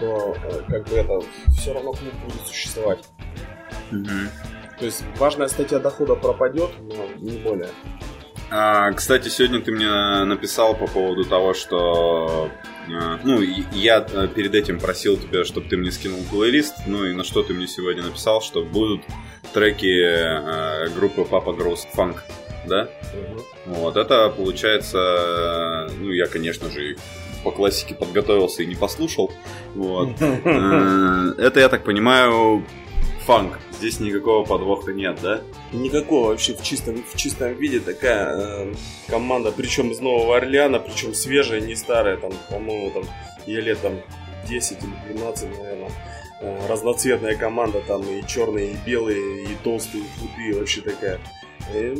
то 0.00 0.34
э, 0.44 0.62
как 0.66 0.88
бы 0.88 0.96
это 0.96 1.20
все 1.50 1.74
равно 1.74 1.92
клуб 1.92 2.14
будет 2.24 2.46
существовать. 2.46 3.04
mm 3.90 4.28
То 4.78 4.84
есть 4.86 5.04
важная 5.18 5.48
статья 5.48 5.78
дохода 5.78 6.14
пропадет, 6.14 6.70
но 6.80 7.06
не 7.18 7.38
более. 7.38 7.70
А, 8.50 8.92
кстати, 8.92 9.28
сегодня 9.28 9.60
ты 9.60 9.72
мне 9.72 10.24
написал 10.24 10.74
по 10.74 10.86
поводу 10.86 11.24
того, 11.24 11.52
что 11.52 12.50
ну, 13.24 13.40
я 13.72 14.06
э, 14.10 14.28
перед 14.28 14.54
этим 14.54 14.78
просил 14.80 15.16
тебя, 15.16 15.44
чтобы 15.44 15.68
ты 15.68 15.76
мне 15.76 15.90
скинул 15.90 16.20
плейлист, 16.30 16.74
ну 16.86 17.04
и 17.04 17.12
на 17.12 17.24
что 17.24 17.42
ты 17.42 17.54
мне 17.54 17.66
сегодня 17.66 18.02
написал, 18.02 18.40
что 18.40 18.62
будут 18.62 19.02
треки 19.52 19.86
э, 19.86 20.88
группы 20.90 21.22
Papa 21.22 21.56
Grows 21.56 21.86
Funk, 21.94 22.16
да? 22.66 22.88
Угу. 23.12 23.74
Вот, 23.74 23.96
это 23.96 24.28
получается, 24.30 25.90
ну, 25.98 26.10
я, 26.10 26.26
конечно 26.26 26.70
же, 26.70 26.96
по 27.44 27.50
классике 27.50 27.94
подготовился 27.94 28.62
и 28.62 28.66
не 28.66 28.74
послушал. 28.74 29.32
Вот. 29.74 30.10
Э, 30.20 31.34
это, 31.38 31.60
я 31.60 31.68
так 31.68 31.84
понимаю, 31.84 32.64
фанк. 33.28 33.58
Здесь 33.72 34.00
никакого 34.00 34.42
подвоха 34.42 34.94
нет, 34.94 35.18
да? 35.22 35.42
Никакого 35.72 36.28
вообще 36.28 36.54
в 36.54 36.62
чистом, 36.62 37.04
в 37.04 37.14
чистом 37.14 37.52
виде 37.52 37.78
такая 37.78 38.34
э, 38.34 38.74
команда, 39.06 39.52
причем 39.52 39.90
из 39.90 40.00
Нового 40.00 40.38
Орлеана, 40.38 40.78
причем 40.78 41.12
свежая, 41.12 41.60
не 41.60 41.74
старая, 41.74 42.16
там, 42.16 42.32
по-моему, 42.48 42.90
там, 42.90 43.04
ей 43.46 43.60
лет 43.60 43.82
там 43.82 44.00
10 44.48 44.78
или 44.82 45.14
12, 45.14 45.58
наверное. 45.58 45.90
Э, 46.40 46.68
разноцветная 46.70 47.36
команда, 47.36 47.82
там 47.86 48.00
и 48.00 48.26
черные, 48.26 48.70
и 48.72 48.76
белые, 48.86 49.44
и 49.44 49.48
толстые, 49.62 50.04
и 50.04 50.08
худые, 50.18 50.54
вообще 50.54 50.80
такая. 50.80 51.20
Э, 51.72 51.94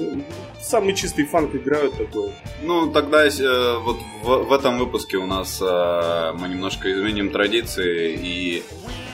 самый 0.60 0.94
чистый 0.94 1.24
фанк 1.26 1.54
играют 1.54 1.96
такой. 1.96 2.32
Ну, 2.62 2.90
тогда 2.90 3.26
э, 3.26 3.78
вот 3.78 3.98
в, 4.22 4.48
в 4.48 4.52
этом 4.52 4.78
выпуске 4.78 5.18
у 5.18 5.26
нас 5.26 5.60
э, 5.60 6.32
мы 6.38 6.48
немножко 6.48 6.90
изменим 6.92 7.30
традиции 7.30 8.14
и 8.14 8.62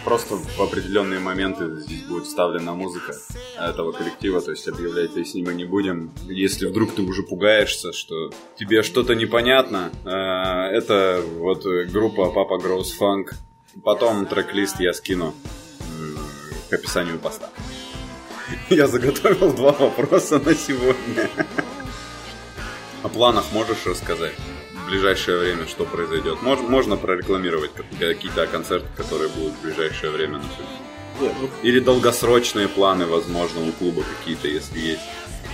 просто 0.04 0.36
в 0.36 0.60
определенные 0.60 1.18
моменты 1.18 1.80
здесь 1.80 2.02
будет 2.02 2.24
вставлена 2.24 2.74
музыка 2.74 3.14
этого 3.58 3.92
коллектива, 3.92 4.40
то 4.40 4.52
есть 4.52 4.68
объявлять 4.68 5.14
песни 5.14 5.42
мы 5.42 5.54
не 5.54 5.64
будем. 5.64 6.12
Если 6.28 6.66
вдруг 6.66 6.94
ты 6.94 7.02
уже 7.02 7.22
пугаешься, 7.22 7.92
что 7.92 8.30
тебе 8.56 8.82
что-то 8.82 9.14
непонятно, 9.14 9.90
э, 10.04 10.08
это 10.76 11.22
вот 11.38 11.64
группа 11.64 12.32
Papa 12.32 12.62
Grows 12.62 12.92
Funk. 12.98 13.32
Потом 13.82 14.26
трек-лист 14.26 14.78
я 14.78 14.92
скину 14.92 15.34
к 16.70 16.72
описанию 16.72 17.18
поста. 17.18 17.50
Я 18.70 18.86
заготовил 18.86 19.52
два 19.52 19.72
вопроса 19.72 20.38
на 20.38 20.54
сегодня. 20.54 21.30
О 23.02 23.08
планах 23.08 23.44
можешь 23.52 23.86
рассказать? 23.86 24.34
в 24.84 24.86
ближайшее 24.86 25.38
время 25.38 25.66
что 25.66 25.84
произойдет? 25.84 26.42
Мож, 26.42 26.60
можно 26.60 26.96
прорекламировать 26.96 27.70
какие-то 27.98 28.46
концерты, 28.46 28.86
которые 28.96 29.30
будут 29.30 29.54
в 29.54 29.62
ближайшее 29.62 30.10
время 30.10 30.38
на 30.38 30.44
ну, 31.20 31.32
Или 31.62 31.80
долгосрочные 31.80 32.68
планы, 32.68 33.06
возможно, 33.06 33.66
у 33.66 33.72
клуба 33.72 34.02
какие-то, 34.02 34.46
если 34.46 34.78
есть. 34.78 35.00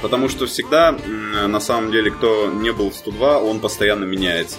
Потому 0.02 0.28
что 0.28 0.47
всегда, 0.47 0.92
на 0.92 1.61
самом 1.61 1.92
деле, 1.92 2.11
кто 2.11 2.50
не 2.50 2.73
был 2.73 2.90
в 2.90 2.94
102, 2.94 3.38
он 3.38 3.61
постоянно 3.61 4.04
меняется. 4.04 4.56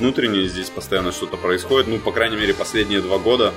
Внутренне 0.00 0.48
здесь 0.48 0.70
постоянно 0.70 1.12
что-то 1.12 1.36
происходит. 1.36 1.86
Ну, 1.86 1.98
по 1.98 2.10
крайней 2.10 2.36
мере, 2.36 2.54
последние 2.54 3.00
два 3.00 3.18
года 3.18 3.52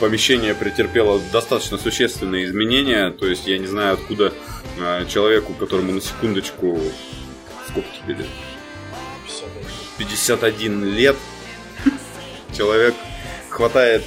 помещение 0.00 0.54
претерпело 0.54 1.20
достаточно 1.32 1.78
существенные 1.78 2.46
изменения. 2.46 3.10
То 3.10 3.26
есть 3.26 3.46
я 3.46 3.58
не 3.58 3.66
знаю, 3.66 3.94
откуда 3.94 4.32
э, 4.78 5.06
человеку, 5.06 5.54
которому 5.54 5.92
на 5.92 6.00
секундочку... 6.00 6.78
Сколько 7.68 7.88
тебе 8.02 8.14
лет? 8.14 8.26
51 9.98 10.84
лет. 10.94 11.16
Человек 12.56 12.94
хватает 13.50 14.02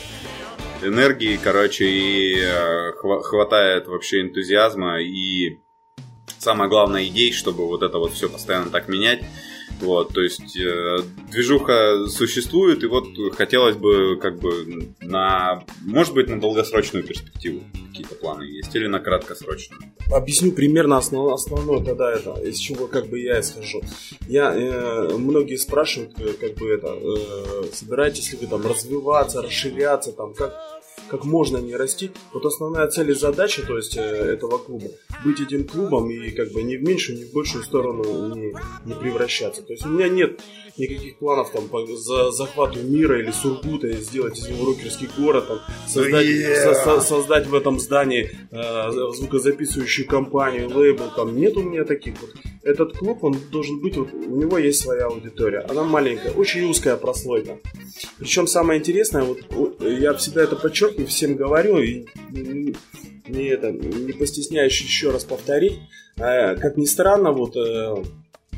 энергии, 0.81 1.39
короче, 1.41 1.85
и 1.85 2.39
э, 2.39 2.91
хватает 3.23 3.87
вообще 3.87 4.21
энтузиазма 4.21 5.01
и 5.01 5.59
самое 6.39 6.69
главное 6.69 7.05
идей, 7.05 7.31
чтобы 7.31 7.67
вот 7.67 7.83
это 7.83 7.97
вот 7.97 8.13
все 8.13 8.29
постоянно 8.29 8.69
так 8.69 8.87
менять. 8.87 9.21
Вот, 9.81 10.13
то 10.13 10.21
есть 10.21 10.57
э, 10.57 10.97
движуха 11.31 12.05
существует, 12.09 12.83
и 12.83 12.87
вот 12.87 13.05
хотелось 13.37 13.77
бы 13.77 14.17
как 14.21 14.37
бы 14.39 14.89
на, 14.99 15.63
может 15.85 16.13
быть, 16.13 16.27
на 16.27 16.39
долгосрочную 16.39 17.05
перспективу 17.05 17.61
какие-то 17.87 18.15
планы 18.15 18.43
есть, 18.43 18.75
или 18.75 18.87
на 18.87 18.99
краткосрочную. 18.99 19.81
Объясню 20.11 20.51
примерно 20.51 20.97
основ, 20.97 21.33
основное 21.33 21.83
тогда 21.83 22.11
это, 22.11 22.33
из 22.41 22.57
чего 22.57 22.87
как 22.87 23.07
бы 23.07 23.19
я 23.19 23.39
исхожу. 23.39 23.81
Я, 24.27 24.53
э, 24.53 25.17
многие 25.17 25.55
спрашивают, 25.55 26.19
э, 26.19 26.33
как 26.33 26.55
бы 26.55 26.69
это, 26.69 26.87
э, 26.87 27.63
собираетесь 27.71 28.33
ли 28.33 28.39
вы 28.41 28.47
там 28.47 28.65
развиваться, 28.65 29.41
расширяться, 29.41 30.11
там, 30.11 30.33
как 30.33 30.53
как 31.09 31.25
можно 31.25 31.57
не 31.57 31.75
расти. 31.75 32.11
Вот 32.33 32.45
основная 32.45 32.87
цель 32.87 33.11
и 33.11 33.13
задача, 33.13 33.65
то 33.65 33.77
есть 33.77 33.97
э, 33.97 34.01
этого 34.01 34.57
клуба, 34.57 34.87
быть 35.23 35.39
этим 35.41 35.65
клубом 35.65 36.09
и 36.09 36.31
как 36.31 36.51
бы 36.51 36.63
ни 36.63 36.77
в 36.77 36.83
меньшую, 36.83 37.19
ни 37.19 37.23
в 37.25 37.33
большую 37.33 37.63
сторону 37.63 38.35
не, 38.35 38.53
не 38.85 38.93
превращаться. 38.93 39.61
То 39.61 39.73
есть 39.73 39.85
у 39.85 39.89
меня 39.89 40.07
нет 40.09 40.39
никаких 40.79 41.17
планов 41.19 41.51
там 41.51 41.67
по 41.67 41.85
за 41.85 42.31
захвату 42.31 42.81
мира 42.81 43.19
или 43.19 43.31
Сургута, 43.31 43.91
сделать 43.93 44.37
из 44.37 44.47
него 44.47 44.65
рокерский 44.65 45.09
город, 45.17 45.47
там, 45.47 45.59
создать, 45.87 46.25
yeah. 46.25 46.73
со, 46.73 47.01
создать 47.01 47.47
в 47.47 47.55
этом 47.55 47.79
здании 47.79 48.31
э, 48.51 48.91
звукозаписывающую 49.15 50.07
компанию, 50.07 50.69
лейбл, 50.75 51.11
там 51.15 51.35
нет 51.35 51.57
у 51.57 51.61
меня 51.61 51.83
таких 51.83 52.15
вот 52.21 52.31
этот 52.63 52.97
клуб, 52.97 53.23
он 53.23 53.37
должен 53.51 53.81
быть, 53.81 53.97
вот, 53.97 54.13
у 54.13 54.35
него 54.35 54.57
есть 54.57 54.81
своя 54.81 55.05
аудитория. 55.05 55.59
Она 55.69 55.83
маленькая, 55.83 56.31
очень 56.31 56.69
узкая 56.69 56.97
прослойка. 56.97 57.59
Причем 58.17 58.47
самое 58.47 58.79
интересное, 58.79 59.23
вот 59.23 59.81
я 59.81 60.13
всегда 60.13 60.43
это 60.43 60.55
подчеркиваю, 60.55 61.07
всем 61.07 61.35
говорю, 61.35 61.79
и 61.79 62.05
не, 63.29 63.47
это, 63.47 63.71
не 63.71 64.13
постесняюсь 64.13 64.79
еще 64.81 65.11
раз 65.11 65.23
повторить. 65.23 65.79
А, 66.19 66.55
как 66.55 66.77
ни 66.77 66.85
странно, 66.85 67.31
вот 67.31 67.55
э, 67.55 67.59
э, 67.59 68.03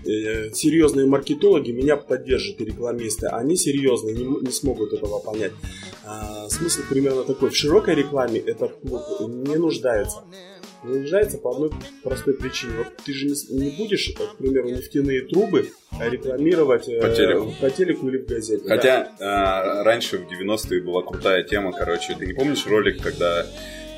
серьезные 0.04 1.06
маркетологи 1.06 1.72
меня 1.72 1.98
поддержат 1.98 2.60
и 2.62 2.66
рекламисты, 2.66 3.28
они 3.28 3.56
серьезные, 3.56 4.16
не, 4.16 4.24
не 4.24 4.52
смогут 4.52 4.94
этого 4.94 5.20
понять. 5.20 5.54
А, 6.04 6.50
смысл 6.50 6.82
примерно 6.90 7.24
такой, 7.24 7.50
в 7.50 7.56
широкой 7.56 7.96
рекламе 7.96 8.40
этот 8.40 8.80
клуб 8.82 9.02
не 9.28 9.56
нуждается 9.56 10.24
не 10.84 11.00
нуждается 11.00 11.38
по 11.38 11.52
одной 11.52 11.72
простой 12.04 12.34
причине. 12.34 12.74
Вот 12.80 12.88
ты 13.06 13.14
же 13.14 13.28
не, 13.28 13.36
не 13.60 13.70
будешь, 13.78 14.14
к 14.14 14.38
примеру, 14.38 14.70
нефтяные 14.70 15.22
трубы 15.28 15.70
рекламировать 16.00 16.86
по 17.02 17.10
телеку, 17.10 17.54
по 17.60 17.70
телеку 17.70 18.08
или 18.08 18.18
в 18.18 18.26
газете. 18.26 18.64
Хотя 18.68 19.12
да. 19.20 19.80
э, 19.80 19.84
раньше 19.84 20.18
в 20.18 20.22
90-е 20.22 20.82
была 20.82 21.04
крутая 21.04 21.44
тема, 21.44 21.72
короче, 21.72 22.16
ты 22.18 22.26
не 22.26 22.34
помнишь 22.34 22.66
ролик, 22.66 23.02
когда 23.02 23.46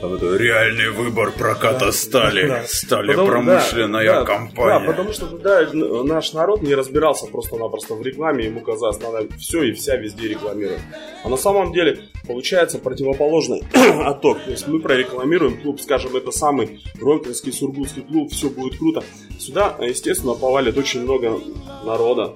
там 0.04 0.16
это 0.16 0.36
реальный 0.36 0.90
выбор 0.90 1.32
проката 1.32 1.86
да, 1.86 1.92
стали. 1.94 2.46
Да, 2.46 2.60
да. 2.60 2.68
Стали 2.68 3.08
потому, 3.08 3.28
промышленная 3.28 4.06
да, 4.06 4.26
компания. 4.26 4.80
Да, 4.80 4.86
потому 4.86 5.14
что 5.14 5.28
тогда 5.28 5.66
наш 5.72 6.34
народ 6.34 6.62
не 6.62 6.76
разбирался 6.76 7.28
просто-напросто 7.28 7.94
в 7.96 8.02
рекламе, 8.02 8.46
ему 8.46 8.60
казалось, 8.60 9.00
надо 9.00 9.30
все 9.38 9.64
и 9.64 9.72
вся 9.72 9.96
везде 9.96 10.28
рекламировать. 10.28 10.82
А 11.24 11.30
на 11.30 11.38
самом 11.38 11.72
деле 11.72 12.00
получается 12.28 12.80
противоположный 12.80 13.64
отток. 14.04 14.44
То 14.44 14.52
есть 14.52 14.68
мы 14.68 14.82
прорекламируем 14.82 15.62
клуб, 15.62 15.80
скажем, 15.80 16.18
это 16.18 16.32
самый 16.32 16.82
Ронкинский, 17.00 17.54
Сургутский 17.54 18.02
клуб, 18.02 18.30
все 18.30 18.50
будет 18.50 18.78
круто. 18.78 19.06
Сюда, 19.40 19.78
естественно, 19.80 20.34
повалит 20.34 20.78
очень 20.78 21.04
много 21.04 21.40
народа, 21.84 22.34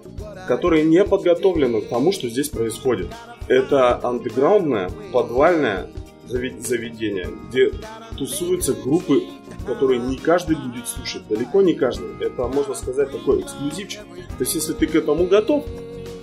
которые 0.48 0.84
не 0.84 1.04
подготовлены 1.04 1.82
к 1.82 1.89
тому, 1.89 2.12
что 2.12 2.30
здесь 2.30 2.50
происходит. 2.50 3.08
Это 3.48 4.00
андеграундная, 4.04 4.89
подвальная 5.12 5.88
заведения, 6.27 7.30
где 7.50 7.72
тусуются 8.18 8.74
группы, 8.74 9.24
которые 9.66 10.00
не 10.00 10.18
каждый 10.18 10.56
будет 10.56 10.88
слушать, 10.88 11.27
далеко 11.27 11.62
не 11.62 11.74
каждый. 11.74 12.08
Это, 12.20 12.48
можно 12.48 12.74
сказать, 12.74 13.12
такой 13.12 13.42
эксклюзивчик. 13.42 14.01
То 14.01 14.44
есть, 14.44 14.56
если 14.56 14.74
ты 14.74 14.88
к 14.88 14.96
этому 14.96 15.27
готов, 15.27 15.66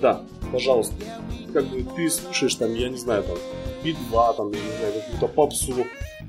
да, 0.00 0.22
пожалуйста. 0.52 0.94
Как 1.52 1.64
бы 1.66 1.86
ты 1.96 2.10
слушаешь 2.10 2.54
там, 2.56 2.74
я 2.74 2.88
не 2.88 2.98
знаю, 2.98 3.22
там, 3.22 3.36
Би-2, 3.82 4.36
там, 4.36 4.50
я 4.50 4.58
не 4.58 4.76
знаю, 4.78 4.92
какую-то 4.94 5.28
попсу, 5.28 5.86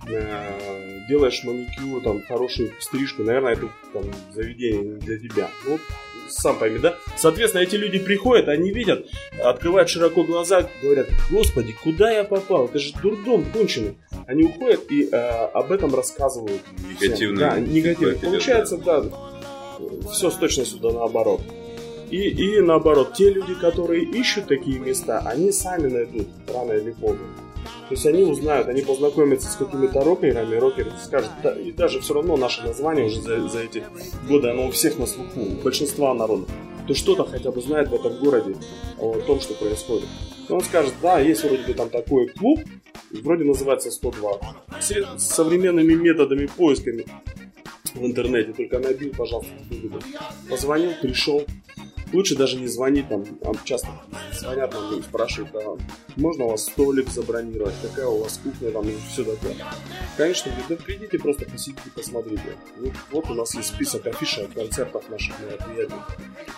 э, 0.07 0.99
делаешь 1.09 1.43
маникюр, 1.43 2.03
там, 2.03 2.21
хорошую 2.27 2.71
стрижку, 2.79 3.23
наверное, 3.23 3.53
это 3.53 3.69
там 3.93 4.03
заведение 4.33 4.83
не 4.83 4.99
для 4.99 5.17
тебя. 5.17 5.49
Ну, 5.67 5.79
сам 6.29 6.57
пойми, 6.57 6.79
да? 6.79 6.95
Соответственно, 7.17 7.61
эти 7.61 7.75
люди 7.75 7.99
приходят, 7.99 8.47
они 8.47 8.71
видят, 8.71 9.05
открывают 9.43 9.89
широко 9.89 10.23
глаза, 10.23 10.69
говорят, 10.81 11.07
господи, 11.29 11.73
куда 11.83 12.11
я 12.11 12.23
попал? 12.23 12.65
Это 12.65 12.79
же 12.79 12.93
дурдом 13.01 13.45
конченый. 13.51 13.97
Они 14.27 14.43
уходят 14.43 14.91
и 14.91 15.09
э, 15.11 15.17
об 15.17 15.71
этом 15.71 15.93
рассказывают. 15.93 16.61
Негативно. 17.01 17.39
Да, 17.39 17.59
негативно. 17.59 18.15
Получается, 18.15 18.77
да, 18.77 19.03
все 20.11 20.29
с 20.29 20.35
точностью 20.35 20.79
да 20.79 20.91
наоборот. 20.91 21.41
И, 22.09 22.29
и 22.29 22.61
наоборот, 22.61 23.13
те 23.13 23.29
люди, 23.29 23.55
которые 23.55 24.03
ищут 24.03 24.47
такие 24.47 24.79
места, 24.79 25.19
они 25.25 25.51
сами 25.51 25.87
найдут 25.87 26.27
рано 26.53 26.73
или 26.73 26.91
поздно. 26.91 27.25
То 27.87 27.93
есть 27.93 28.05
они 28.07 28.23
узнают, 28.23 28.67
они 28.67 28.81
познакомятся 28.81 29.47
с 29.47 29.55
какими-то 29.55 30.03
рокерами, 30.03 30.55
рокеры 30.55 30.91
скажут, 31.03 31.29
да, 31.43 31.51
и 31.53 31.71
даже 31.71 31.99
все 31.99 32.15
равно 32.15 32.35
наше 32.35 32.63
название 32.63 33.05
уже 33.05 33.21
за, 33.21 33.47
за 33.47 33.59
эти 33.59 33.83
годы, 34.27 34.49
оно 34.49 34.67
у 34.67 34.71
всех 34.71 34.97
на 34.97 35.05
слуху, 35.05 35.39
у 35.39 35.63
большинства 35.63 36.13
народа. 36.15 36.47
То 36.87 36.95
что-то 36.95 37.25
хотя 37.25 37.51
бы 37.51 37.61
знает 37.61 37.89
в 37.89 37.93
этом 37.93 38.17
городе 38.17 38.55
о 38.97 39.13
том, 39.21 39.39
что 39.39 39.53
происходит. 39.53 40.07
И 40.49 40.51
он 40.51 40.61
скажет, 40.61 40.93
да, 41.01 41.19
есть 41.19 41.43
вроде 41.43 41.63
бы 41.63 41.73
там 41.75 41.89
такой 41.89 42.27
клуб, 42.29 42.59
вроде 43.11 43.43
называется 43.43 43.91
102. 43.91 44.39
С 44.79 45.23
современными 45.23 45.93
методами, 45.93 46.47
поисками 46.47 47.05
в 47.93 48.03
интернете, 48.03 48.53
только 48.53 48.79
набил, 48.79 49.13
пожалуйста, 49.15 49.51
позвонил, 50.49 50.91
пришел, 51.01 51.43
Лучше 52.13 52.35
даже 52.35 52.57
не 52.57 52.67
звонить, 52.67 53.09
там, 53.09 53.25
часто 53.63 53.87
звонят 54.31 54.73
нам 54.73 54.99
и 54.99 55.01
спрашивают, 55.01 55.55
а 55.55 55.77
можно 56.15 56.45
у 56.45 56.49
вас 56.51 56.65
столик 56.65 57.09
забронировать, 57.09 57.73
какая 57.81 58.07
у 58.07 58.23
вас 58.23 58.39
кухня, 58.43 58.71
там, 58.71 58.87
и 58.87 58.93
все 59.09 59.23
такое. 59.23 59.55
Конечно, 60.15 60.51
да 60.69 60.75
придите, 60.75 61.17
просто 61.19 61.45
посидите, 61.45 61.89
посмотрите. 61.93 62.55
Вот, 62.77 62.93
вот 63.11 63.29
у 63.31 63.33
нас 63.33 63.53
есть 63.55 63.69
список 63.69 64.07
афишек 64.07 64.53
концертов 64.53 65.09
наших 65.09 65.35
мероприятий. 65.39 65.95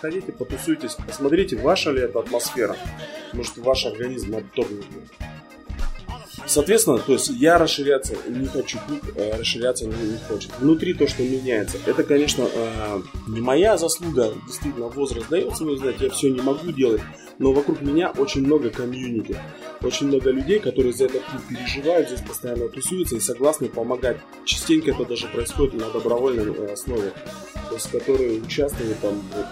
Ходите, 0.00 0.32
потусуйтесь, 0.32 0.94
посмотрите, 0.94 1.56
ваша 1.56 1.90
ли 1.90 2.02
это 2.02 2.20
атмосфера. 2.20 2.76
Может, 3.32 3.58
ваш 3.58 3.86
организм 3.86 4.36
отторгнет. 4.36 4.84
Соответственно, 6.48 6.98
то 6.98 7.12
есть 7.12 7.28
я 7.28 7.58
расширяться 7.58 8.14
не 8.26 8.46
хочу, 8.46 8.78
клуб 8.86 9.00
э, 9.16 9.36
расширяться 9.38 9.84
не, 9.84 9.92
не 9.92 10.16
хочет. 10.16 10.50
Внутри 10.58 10.94
то, 10.94 11.06
что 11.06 11.22
меняется, 11.22 11.76
это, 11.84 12.02
конечно, 12.02 12.48
э, 12.50 13.02
не 13.28 13.42
моя 13.42 13.76
заслуга, 13.76 14.32
действительно, 14.46 14.88
возраст 14.88 15.28
дает 15.28 15.54
свою 15.54 15.76
знать, 15.76 16.00
я 16.00 16.08
все 16.08 16.30
не 16.30 16.40
могу 16.40 16.72
делать, 16.72 17.02
но 17.38 17.52
вокруг 17.52 17.82
меня 17.82 18.12
очень 18.16 18.46
много 18.46 18.70
комьюнити, 18.70 19.36
очень 19.82 20.06
много 20.06 20.30
людей, 20.30 20.58
которые 20.58 20.94
за 20.94 21.04
этот 21.04 21.22
клуб 21.24 21.42
переживают, 21.50 22.08
здесь 22.08 22.26
постоянно 22.26 22.70
тусуются 22.70 23.16
и 23.16 23.20
согласны 23.20 23.68
помогать. 23.68 24.16
Частенько 24.46 24.92
это 24.92 25.04
даже 25.04 25.26
происходит 25.26 25.74
на 25.74 25.90
добровольной 25.90 26.50
э, 26.50 26.72
основе, 26.72 27.12
то 27.68 27.74
есть 27.74 27.90
которые 27.90 28.40
участвуют 28.40 28.98
там, 29.00 29.22
вот, 29.36 29.46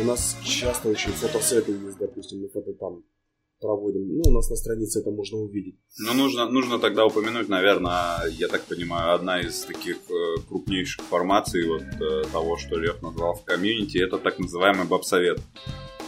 у 0.00 0.06
нас 0.06 0.36
часто 0.44 0.90
очень 0.90 1.10
фотосеты 1.10 1.72
есть, 1.72 1.98
допустим, 1.98 2.42
мы 2.42 2.48
фото 2.50 2.72
там 2.74 3.02
проводим. 3.60 4.16
Ну, 4.16 4.22
у 4.26 4.32
нас 4.32 4.50
на 4.50 4.56
странице 4.56 5.00
это 5.00 5.10
можно 5.10 5.38
увидеть. 5.38 5.76
Ну, 5.98 6.14
нужно, 6.14 6.50
нужно 6.50 6.78
тогда 6.78 7.04
упомянуть, 7.06 7.48
наверное, 7.48 8.26
я 8.30 8.48
так 8.48 8.62
понимаю, 8.62 9.14
одна 9.14 9.40
из 9.40 9.60
таких 9.60 9.96
э, 10.10 10.40
крупнейших 10.48 11.04
формаций 11.04 11.66
вот 11.68 11.82
э, 11.82 12.24
того, 12.32 12.56
что 12.56 12.78
Лев 12.78 13.02
назвал 13.02 13.34
в 13.34 13.44
комьюнити, 13.44 13.98
это 13.98 14.18
так 14.18 14.38
называемый 14.38 14.86
бабсовет. 14.86 15.40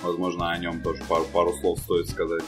Возможно, 0.03 0.51
о 0.51 0.59
нем 0.59 0.83
тоже 0.83 1.03
пару, 1.09 1.25
пару 1.33 1.53
слов 1.61 1.81
стоит 1.81 2.09
сказать. 2.09 2.45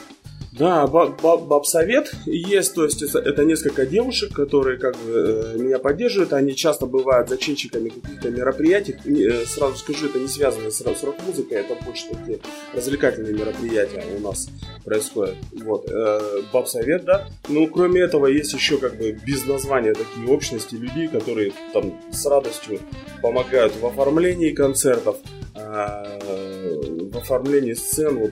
Да, 0.61 0.85
баб-совет 0.85 2.13
есть, 2.27 2.75
то 2.75 2.83
есть 2.83 3.01
это 3.01 3.43
несколько 3.43 3.87
девушек, 3.87 4.31
которые 4.31 4.77
как 4.77 4.95
бы 4.95 5.55
э, 5.55 5.57
меня 5.57 5.79
поддерживают, 5.79 6.33
они 6.33 6.55
часто 6.55 6.85
бывают 6.85 7.29
зачинщиками 7.29 7.89
каких-то 7.89 8.29
мероприятий, 8.29 8.95
э, 9.03 9.43
сразу 9.47 9.75
скажу, 9.77 10.05
это 10.05 10.19
не 10.19 10.27
связано 10.27 10.69
с, 10.69 10.83
рок-музыкой, 11.03 11.61
это 11.61 11.75
больше 11.83 12.09
такие 12.09 12.41
развлекательные 12.75 13.33
мероприятия 13.33 14.03
у 14.15 14.19
нас 14.19 14.49
происходят. 14.85 15.33
Вот, 15.51 15.89
э, 15.89 16.43
баб-совет, 16.53 17.05
да, 17.05 17.27
ну 17.49 17.65
кроме 17.65 18.01
этого 18.01 18.27
есть 18.27 18.53
еще 18.53 18.77
как 18.77 18.97
бы 18.97 19.13
без 19.13 19.47
названия 19.47 19.95
такие 19.95 20.27
общности 20.27 20.75
людей, 20.75 21.07
которые 21.07 21.53
там 21.73 21.99
с 22.11 22.23
радостью 22.27 22.81
помогают 23.23 23.73
в 23.81 23.83
оформлении 23.87 24.51
концертов, 24.51 25.17
в 25.55 27.17
оформлении 27.17 27.73
сцен, 27.73 28.19
вот 28.19 28.31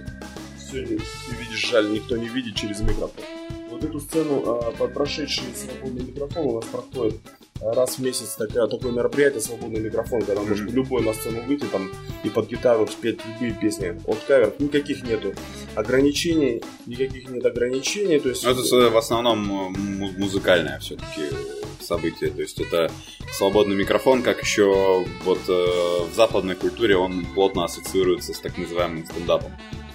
сегодня 0.71 0.97
ты 0.97 1.35
видишь, 1.35 1.69
жаль, 1.69 1.91
никто 1.91 2.17
не 2.17 2.27
видит 2.27 2.55
через 2.55 2.79
микрофон. 2.81 3.23
Вот 3.69 3.83
эту 3.83 3.99
сцену, 3.99 4.43
а, 4.45 4.71
под 4.71 4.93
прошедший 4.93 5.45
свободный 5.55 6.03
микрофон 6.03 6.45
у 6.47 6.55
нас 6.55 6.65
проходит 6.65 7.15
а, 7.61 7.73
раз 7.73 7.97
в 7.97 7.99
месяц 7.99 8.35
такое, 8.35 8.67
такое 8.67 8.91
мероприятие 8.91 9.41
«Свободный 9.41 9.79
микрофон», 9.79 10.21
когда 10.21 10.41
mm-hmm. 10.41 10.49
может 10.49 10.71
любой 10.71 11.03
на 11.03 11.13
сцену 11.13 11.41
выйти 11.43 11.65
там 11.65 11.91
и 12.23 12.29
под 12.29 12.49
гитару 12.49 12.87
спеть 12.87 13.19
любые 13.25 13.53
песни. 13.53 13.99
От 14.05 14.19
каверов 14.19 14.59
никаких 14.59 15.03
нету 15.03 15.33
ограничений, 15.75 16.61
никаких 16.85 17.29
нет 17.29 17.45
ограничений. 17.45 18.19
То 18.19 18.29
есть... 18.29 18.43
Это 18.43 18.89
в 18.89 18.97
основном 18.97 19.73
музыкальное 20.17 20.79
все-таки 20.79 21.23
событие. 21.81 22.29
То 22.29 22.41
есть 22.41 22.59
это 22.59 22.91
свободный 23.31 23.75
микрофон, 23.75 24.21
как 24.21 24.41
еще 24.41 25.05
вот 25.23 25.39
э, 25.47 25.51
в 26.11 26.15
западной 26.15 26.55
культуре 26.55 26.95
он 26.95 27.25
плотно 27.33 27.65
ассоциируется 27.65 28.33
с 28.33 28.39
так 28.39 28.57
называемым 28.57 29.05
стендапом. 29.05 29.51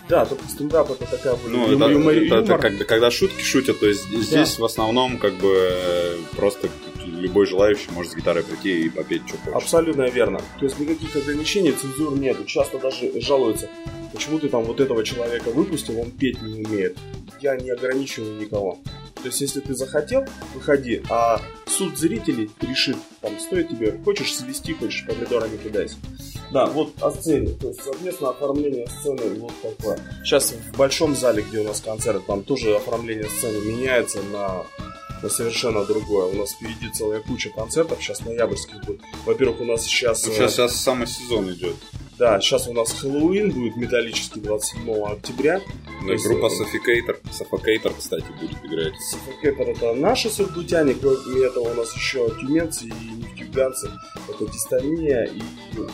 Да, 0.09 0.27
только 0.27 0.45
стендап 0.49 0.91
это 0.91 1.07
такая 1.11 1.37
ну, 1.47 1.65
это, 1.65 1.91
юмор, 1.91 2.13
это, 2.13 2.25
юмор. 2.25 2.39
это 2.41 2.59
когда, 2.59 2.85
когда 2.85 3.11
шутки 3.11 3.43
шутят, 3.43 3.81
то 3.81 3.87
есть 3.87 4.11
да. 4.11 4.21
здесь 4.21 4.59
в 4.59 4.65
основном 4.65 5.19
как 5.19 5.33
бы 5.35 6.19
просто 6.37 6.69
любой 7.07 7.47
желающий 7.47 7.91
может 7.91 8.13
с 8.13 8.17
гитарой 8.17 8.45
прийти 8.45 8.87
и 8.87 8.89
попеть, 8.91 9.23
что 9.27 9.39
хочет. 9.39 9.55
Абсолютно 9.55 10.11
верно. 10.11 10.41
То 10.59 10.67
есть 10.67 10.79
никаких 10.79 11.17
ограничений, 11.17 11.73
цензур 11.73 12.19
нет. 12.19 12.45
Часто 12.47 12.79
даже 12.79 13.19
жалуются, 13.21 13.71
почему 14.13 14.39
ты 14.39 14.49
там 14.49 14.65
вот 14.65 14.81
этого 14.81 15.05
человека 15.05 15.51
выпустил, 15.51 15.99
он 16.01 16.11
петь 16.11 16.41
не 16.43 16.65
умеет. 16.65 16.99
Я 17.41 17.57
не 17.57 17.71
ограничиваю 17.71 18.41
никого. 18.41 18.79
То 19.17 19.29
есть, 19.29 19.41
если 19.41 19.61
ты 19.61 19.75
захотел, 19.75 20.27
выходи, 20.55 21.03
а 21.09 21.41
суд 21.67 21.97
зрителей 21.97 22.51
решит, 22.61 22.97
там, 23.23 23.39
стоит 23.41 23.71
тебе, 23.71 23.99
хочешь 24.05 24.37
свести, 24.37 24.75
хочешь 24.75 25.07
помидорами 25.07 25.57
кидайся. 25.57 25.97
Да, 26.53 26.67
вот 26.67 26.93
о 27.01 27.11
сцене. 27.11 27.49
То 27.61 27.69
есть, 27.69 27.83
соответственно, 27.83 28.31
оформление 28.31 28.87
сцены 28.87 29.41
вот 29.41 29.53
такое. 29.63 29.99
Сейчас 30.23 30.53
в 30.53 30.77
большом 30.77 31.17
зале, 31.17 31.43
где 31.43 31.61
у 31.61 31.65
нас 31.65 31.81
концерт, 31.81 32.25
там 32.27 32.43
тоже 32.43 32.77
оформление 32.77 33.29
сцены 33.29 33.59
меняется 33.61 34.23
на 34.33 34.65
на 35.25 35.31
совершенно 35.31 35.85
другое. 35.85 36.27
У 36.27 36.37
нас 36.37 36.53
впереди 36.53 36.91
целая 36.93 37.21
куча 37.21 37.51
концертов, 37.51 37.99
сейчас 38.01 38.21
ноябрьских 38.21 38.85
будет. 38.85 39.01
Во-первых, 39.25 39.61
у 39.63 39.65
нас 39.65 39.85
сейчас... 39.85 40.27
Ну, 40.27 40.33
сейчас, 40.33 40.53
сейчас 40.53 40.77
самый 40.77 41.07
сезон 41.07 41.51
идет. 41.51 41.75
Да, 42.19 42.41
сейчас 42.41 42.69
у 42.69 42.73
нас 42.73 42.93
Хэллоуин 42.93 43.51
будет 43.51 43.77
металлический 43.77 44.41
27 44.41 45.03
октября. 45.03 45.61
Да, 46.07 46.13
есть, 46.13 46.27
группа 46.27 46.47
Suffocator, 46.47 47.19
Suffocator, 47.33 47.93
кстати, 47.99 48.27
будет 48.41 48.65
играть. 48.65 48.95
Suffocator 49.13 49.73
это 49.73 49.95
наши 49.95 50.31
сургутяне, 50.31 50.95
кроме 50.95 51.47
этого 51.47 51.73
у 51.73 51.75
нас 51.75 51.93
еще 51.97 52.29
тюменцы 52.41 52.85
и 52.85 52.91
нефтеюганцы. 52.91 53.91
Это 54.29 54.47
Дистония 54.47 55.25
и 55.25 55.39
и 55.39 55.87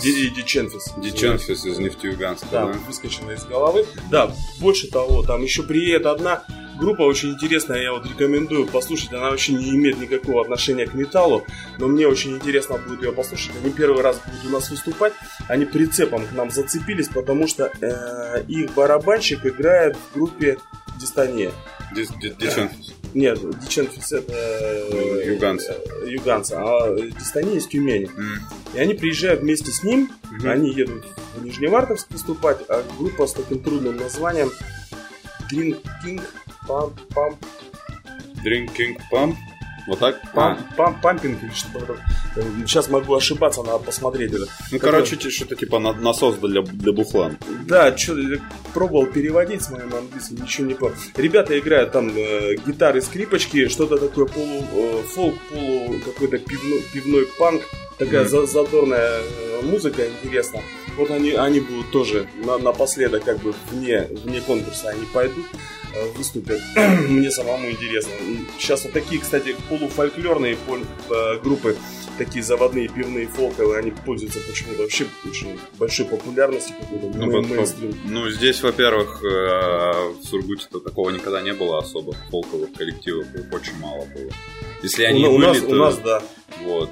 Диченфис. 0.00 0.92
Диченфис 0.98 1.64
из 1.64 1.78
Нефтеюганска, 1.78 2.46
да? 2.50 2.66
Да, 2.66 2.78
выскочила 2.86 3.30
из 3.30 3.44
головы. 3.44 3.86
Да, 4.10 4.34
больше 4.58 4.88
того, 4.88 5.22
там 5.22 5.42
еще 5.42 5.62
приедет 5.62 6.06
одна 6.06 6.44
группа 6.80 7.02
очень 7.02 7.30
интересная, 7.30 7.82
я 7.82 7.92
вот 7.92 8.06
рекомендую 8.06 8.66
послушать. 8.66 9.12
Она 9.12 9.30
вообще 9.30 9.52
не 9.52 9.70
имеет 9.70 9.98
никакого 9.98 10.40
отношения 10.40 10.86
к 10.86 10.94
металлу, 10.94 11.44
но 11.78 11.86
мне 11.86 12.08
очень 12.08 12.32
интересно 12.34 12.78
будет 12.78 13.02
ее 13.02 13.12
послушать. 13.12 13.52
Они 13.62 13.72
первый 13.72 14.02
раз 14.02 14.20
будут 14.24 14.46
у 14.46 14.48
нас 14.48 14.70
выступать. 14.70 15.12
Они 15.48 15.66
прицепом 15.66 16.26
к 16.26 16.32
нам 16.32 16.50
зацепились, 16.50 17.08
потому 17.08 17.46
что 17.46 17.70
э, 17.80 18.44
их 18.48 18.72
барабанщик 18.74 19.44
играет 19.46 19.96
в 19.96 20.14
группе 20.14 20.58
Дистония. 20.98 21.52
Диченфис. 21.94 22.94
Нет, 23.14 23.38
Диченфис 23.60 24.12
это 24.12 24.32
э, 24.32 25.22
Юганцы. 25.26 25.74
Юганцы, 26.06 26.54
а 26.56 26.94
Дистония 27.18 27.56
из 27.56 27.66
Тюмени. 27.66 28.06
Mm. 28.06 28.38
И 28.74 28.78
они 28.78 28.94
приезжают 28.94 29.40
вместе 29.40 29.70
с 29.70 29.82
ним, 29.82 30.10
mm-hmm. 30.22 30.50
они 30.50 30.72
едут 30.72 31.04
в 31.36 31.44
Нижневартовск 31.44 32.10
выступать, 32.10 32.58
а 32.68 32.84
группа 32.98 33.26
с 33.26 33.32
таким 33.32 33.58
трудным 33.60 33.96
названием 33.96 34.50
Drink 35.52 35.82
King 36.04 36.22
Pump 36.68 36.92
Pump 37.10 37.36
Drinking 38.44 38.98
Pump 39.12 39.34
вот 39.90 39.98
так? 39.98 40.20
Пам, 40.32 40.52
а. 40.52 40.74
пам, 40.76 41.00
пампинг 41.00 41.42
или 41.42 41.50
что-то 41.50 41.96
Сейчас 42.64 42.88
могу 42.88 43.12
ошибаться, 43.12 43.60
надо 43.64 43.80
посмотреть 43.80 44.32
это. 44.32 44.46
Ну, 44.70 44.78
Когда... 44.78 44.92
короче, 44.92 45.30
что-то 45.30 45.56
типа 45.56 45.80
насос 45.80 46.36
для, 46.36 46.62
для 46.62 46.92
бухла. 46.92 47.32
Да, 47.66 47.96
что 47.96 48.14
пробовал 48.72 49.06
переводить 49.06 49.62
с 49.62 49.70
моим 49.70 49.92
английским, 49.92 50.36
ничего 50.42 50.68
не 50.68 50.74
понял. 50.74 50.94
Ребята 51.16 51.58
играют 51.58 51.90
там 51.90 52.08
э, 52.16 52.54
гитары, 52.64 53.02
скрипочки, 53.02 53.66
что-то 53.66 53.98
такое 53.98 54.26
полу 54.26 54.64
э, 54.72 55.02
фолк, 55.12 55.34
полу 55.50 55.96
какой-то 56.04 56.38
пивной, 56.38 56.84
пивной 56.94 57.26
панк. 57.36 57.62
Такая 57.98 58.24
mm-hmm. 58.24 58.46
задорная 58.46 59.20
э, 59.20 59.62
музыка 59.64 60.06
интересная. 60.06 60.62
Вот 60.96 61.10
они, 61.10 61.32
они 61.32 61.60
будут 61.60 61.90
тоже 61.90 62.28
на, 62.44 62.58
напоследок, 62.58 63.24
как 63.24 63.38
бы 63.38 63.54
вне, 63.70 64.02
вне 64.10 64.40
конкурса 64.40 64.90
они 64.90 65.04
пойдут. 65.12 65.46
Э, 65.92 66.08
выступят. 66.16 66.60
Мне 67.08 67.30
самому 67.30 67.70
интересно. 67.70 68.12
Сейчас 68.58 68.84
вот 68.84 68.92
такие, 68.92 69.20
кстати, 69.20 69.56
полуфольклорные 69.68 70.56
э, 70.56 71.38
группы, 71.42 71.76
такие 72.16 72.44
заводные 72.44 72.88
пивные 72.88 73.26
фолковые, 73.26 73.80
они 73.80 73.90
пользуются 73.90 74.38
почему-то 74.48 74.82
вообще 74.82 75.06
очень 75.24 75.58
большой 75.78 76.06
популярностью 76.06 76.76
ну, 77.14 77.42
мейнстрим. 77.42 77.94
Ну, 78.04 78.30
здесь, 78.30 78.62
во-первых, 78.62 79.24
э, 79.24 80.12
в 80.20 80.24
Сургуте-то 80.24 80.78
такого 80.78 81.10
никогда 81.10 81.42
не 81.42 81.54
было 81.54 81.78
особо 81.78 82.14
фолковых 82.30 82.72
коллективов, 82.72 83.26
очень 83.52 83.76
мало 83.78 84.04
было. 84.04 84.30
Если 84.82 85.02
они 85.02 85.26
у, 85.26 85.38
были, 85.38 85.46
нас, 85.46 85.58
то... 85.58 85.66
у 85.66 85.74
нас, 85.74 85.98
да. 85.98 86.22
Вот, 86.62 86.90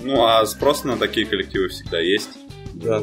ну, 0.00 0.24
а 0.24 0.44
спрос 0.46 0.84
на 0.84 0.96
такие 0.96 1.26
коллективы 1.26 1.68
всегда 1.68 2.00
есть. 2.00 2.28
Да. 2.72 3.02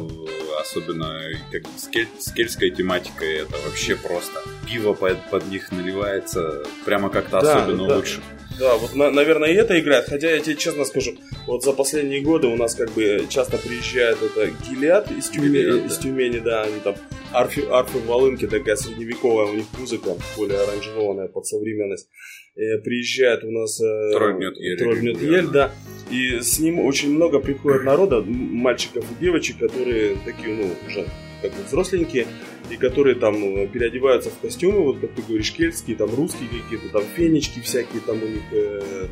Особенно 0.60 1.20
как 1.52 1.64
скель, 1.78 2.08
скельская 2.20 2.70
тематика, 2.70 3.26
это 3.26 3.56
вообще 3.66 3.96
просто. 3.96 4.42
Пиво 4.68 4.94
под, 4.94 5.18
под 5.30 5.48
них 5.48 5.72
наливается 5.72 6.64
прямо 6.86 7.10
как-то 7.10 7.42
да, 7.42 7.64
особенно 7.64 7.88
да. 7.88 7.96
лучше. 7.98 8.22
Да, 8.60 8.76
вот, 8.76 8.94
на, 8.96 9.10
наверное, 9.10 9.50
и 9.50 9.56
это 9.56 9.80
играет. 9.80 10.06
Хотя 10.08 10.32
я 10.32 10.40
тебе 10.40 10.56
честно 10.56 10.86
скажу, 10.86 11.18
вот 11.48 11.64
за 11.64 11.74
последние 11.74 12.22
годы 12.22 12.48
у 12.48 12.56
нас 12.56 12.76
как 12.76 12.92
бы 12.92 13.26
часто 13.30 13.58
приезжает 13.58 14.22
это 14.22 14.52
Гилиад 14.70 15.10
из 15.12 15.30
Тюмени, 15.30 15.58
Гилиад, 15.58 15.86
из 15.86 15.98
Тюмени 15.98 16.40
да, 16.40 16.64
они 16.64 16.80
там 16.80 16.96
арфы, 17.34 17.66
арфы 17.70 17.98
в 18.00 18.06
Волынке, 18.06 18.48
такая 18.48 18.76
средневековая 18.76 19.48
у 19.48 19.56
них 19.56 19.66
музыка, 19.78 20.16
более 20.38 20.60
аранжированная 20.60 21.28
под 21.28 21.46
современность. 21.46 22.10
И 22.56 22.78
приезжает 22.84 23.44
у 23.44 23.52
нас 23.52 23.80
э, 23.82 24.12
Трой 24.12 24.34
гнет 24.36 24.58
ель, 24.58 24.78
Трой 24.78 25.00
гнет 25.00 25.22
ель, 25.22 25.48
да. 25.48 25.72
И 26.10 26.40
с 26.42 26.60
ним 26.60 26.80
очень 26.80 27.14
много 27.14 27.40
приходит 27.40 27.84
народа, 27.84 28.22
мальчиков 28.22 29.06
и 29.10 29.24
девочек, 29.24 29.60
которые 29.60 30.18
такие, 30.26 30.56
ну, 30.56 30.70
уже 30.86 31.08
как 31.42 31.52
бы 31.52 31.64
взросленькие, 31.66 32.28
и 32.70 32.78
которые 32.78 33.16
там 33.16 33.40
ну, 33.40 33.68
переодеваются 33.68 34.30
в 34.30 34.40
костюмы, 34.40 34.82
вот 34.82 35.00
как 35.00 35.12
ты 35.12 35.22
говоришь, 35.22 35.52
кельтские, 35.52 35.96
там 35.96 36.14
русские 36.14 36.50
какие-то, 36.50 36.90
там 36.90 37.04
фенечки 37.16 37.60
всякие, 37.60 38.02
там 38.06 38.22
у 38.22 38.28
них 38.28 38.44
э, 38.52 39.08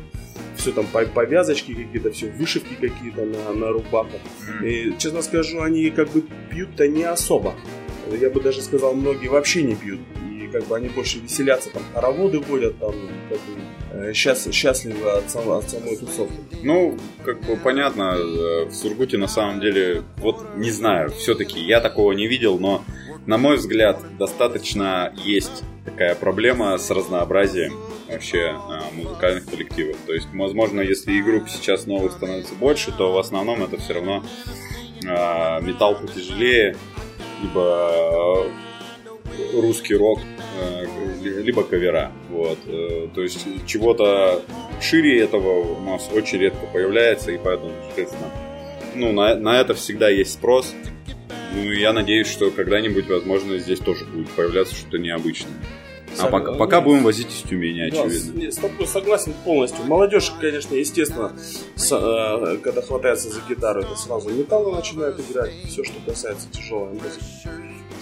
все 0.56 0.72
там 0.72 0.86
повязочки 0.86 1.74
какие-то, 1.74 2.10
все 2.10 2.30
вышивки 2.30 2.74
какие-то 2.74 3.24
на, 3.24 3.52
на 3.52 3.68
рубахах. 3.68 4.20
И, 4.62 4.92
честно 4.98 5.22
скажу, 5.22 5.60
они 5.60 5.90
как 5.90 6.10
бы 6.10 6.22
пьют-то 6.50 6.86
не 6.88 7.04
особо. 7.04 7.54
Я 8.16 8.30
бы 8.30 8.40
даже 8.40 8.62
сказал, 8.62 8.94
многие 8.94 9.28
вообще 9.28 9.62
не 9.62 9.74
пьют. 9.74 10.00
И 10.30 10.48
как 10.48 10.66
бы 10.66 10.76
они 10.76 10.88
больше 10.88 11.18
веселятся, 11.18 11.70
там 11.70 11.82
хороводы 11.94 12.40
водят, 12.40 12.78
там 12.78 12.94
как 13.28 13.38
бы 13.38 14.08
э, 14.08 14.12
счаст, 14.12 14.52
счастливы 14.52 15.10
от, 15.10 15.30
самой, 15.30 15.58
от 15.58 15.70
самой 15.70 15.96
тусовки. 15.96 16.36
Ну, 16.62 16.98
как 17.24 17.40
бы 17.42 17.56
понятно, 17.56 18.16
э, 18.16 18.64
в 18.66 18.72
Сургуте 18.72 19.18
на 19.18 19.28
самом 19.28 19.60
деле, 19.60 20.02
вот 20.18 20.56
не 20.56 20.70
знаю, 20.70 21.10
все-таки 21.10 21.60
я 21.60 21.80
такого 21.80 22.12
не 22.12 22.26
видел, 22.26 22.58
но 22.58 22.84
на 23.26 23.38
мой 23.38 23.56
взгляд, 23.56 24.00
достаточно 24.18 25.12
есть 25.24 25.62
такая 25.84 26.14
проблема 26.14 26.76
с 26.78 26.90
разнообразием 26.90 27.74
вообще 28.08 28.56
э, 28.56 28.94
музыкальных 28.94 29.46
коллективов. 29.46 29.96
То 30.06 30.14
есть, 30.14 30.28
возможно, 30.32 30.80
если 30.80 31.12
и 31.12 31.22
групп 31.22 31.48
сейчас 31.48 31.86
новых 31.86 32.12
становится 32.12 32.54
больше, 32.54 32.92
то 32.92 33.12
в 33.12 33.18
основном 33.18 33.62
это 33.62 33.76
все 33.78 33.94
равно 33.94 34.24
э, 35.04 35.62
металл 35.62 35.96
потяжелее, 35.96 36.76
либо 37.42 38.46
русский 39.54 39.94
рок, 39.94 40.20
э, 40.60 40.86
либо 41.42 41.62
кавера. 41.62 42.12
Вот. 42.30 42.58
То 43.14 43.22
есть 43.22 43.46
чего-то 43.66 44.42
шире 44.80 45.20
этого 45.20 45.76
у 45.76 45.80
нас 45.80 46.08
очень 46.12 46.38
редко 46.38 46.66
появляется, 46.72 47.32
и 47.32 47.38
поэтому, 47.38 47.72
соответственно, 47.86 48.30
ну, 48.94 49.12
на, 49.12 49.34
на 49.34 49.60
это 49.60 49.74
всегда 49.74 50.08
есть 50.08 50.32
спрос. 50.32 50.74
Ну, 51.54 51.62
я 51.72 51.92
надеюсь, 51.92 52.28
что 52.28 52.50
когда-нибудь, 52.50 53.08
возможно, 53.08 53.58
здесь 53.58 53.80
тоже 53.80 54.04
будет 54.04 54.30
появляться 54.30 54.74
что-то 54.74 54.98
необычное. 54.98 55.52
А 56.18 56.26
пока, 56.26 56.52
пока 56.52 56.80
будем 56.80 57.04
возить 57.04 57.28
из 57.28 57.48
Тюмени, 57.48 57.80
очевидно. 57.88 58.42
Да, 58.42 58.50
с 58.50 58.56
тобой 58.56 58.86
согласен 58.86 59.34
полностью. 59.44 59.84
Молодежь, 59.84 60.32
конечно, 60.40 60.74
естественно, 60.74 61.32
с, 61.76 61.92
э, 61.92 62.56
когда 62.58 62.82
хватается 62.82 63.30
за 63.30 63.40
гитару, 63.48 63.80
это 63.80 63.96
сразу 63.96 64.30
металлы 64.30 64.74
начинают 64.74 65.20
играть, 65.20 65.52
все, 65.66 65.84
что 65.84 65.94
касается 66.06 66.48
тяжелой 66.50 66.94
музыки. 66.94 67.24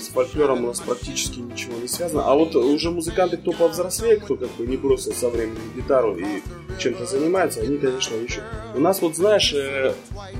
С 0.00 0.08
фольклором 0.08 0.64
у 0.64 0.68
нас 0.68 0.80
практически 0.80 1.40
ничего 1.40 1.76
не 1.78 1.88
связано. 1.88 2.22
А 2.24 2.34
вот 2.34 2.54
уже 2.54 2.90
музыканты, 2.90 3.36
кто 3.36 3.50
повзрослее, 3.52 4.16
кто 4.16 4.36
как 4.36 4.50
бы 4.52 4.66
не 4.66 4.76
бросил 4.76 5.12
со 5.12 5.28
временем 5.28 5.72
гитару 5.74 6.16
и 6.16 6.42
чем-то 6.78 7.04
занимается, 7.04 7.60
они, 7.60 7.78
конечно, 7.78 8.14
ищут. 8.14 8.44
У 8.74 8.80
нас 8.80 9.02
вот, 9.02 9.16
знаешь, 9.16 9.52
э, 9.52 9.92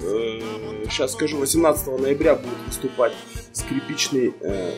э, 0.02 0.40
сейчас 0.88 1.12
скажу, 1.12 1.38
18 1.38 1.98
ноября 1.98 2.36
будет 2.36 2.58
выступать 2.66 3.12
скрипичный 3.52 4.32
э, 4.40 4.72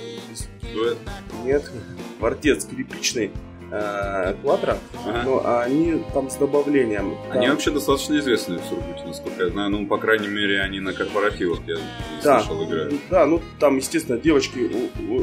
дуэт. 0.73 0.99
Нет, 1.45 1.71
квартет 2.19 2.63
скрипичный 2.63 3.31
э, 3.71 4.35
Кватро, 4.43 4.79
ага. 5.07 5.23
но 5.25 5.61
они 5.61 6.03
там 6.13 6.31
с 6.31 6.37
добавлением. 6.37 7.17
Они 7.31 7.47
там... 7.47 7.55
вообще 7.55 7.71
достаточно 7.71 8.19
известны 8.19 8.59
в 8.59 8.65
Сургуте, 8.65 9.05
насколько 9.07 9.45
я 9.45 9.51
знаю. 9.51 9.71
Ну, 9.71 9.87
по 9.87 9.99
крайней 9.99 10.29
мере, 10.29 10.61
они 10.61 10.81
на 10.81 10.93
корпоративах, 10.93 11.61
я 11.67 11.77
да, 12.23 12.41
слышал, 12.41 12.65
играют. 12.65 12.95
Да, 13.11 13.27
ну 13.27 13.41
там, 13.59 13.77
естественно, 13.77 14.19
девочки 14.19 14.71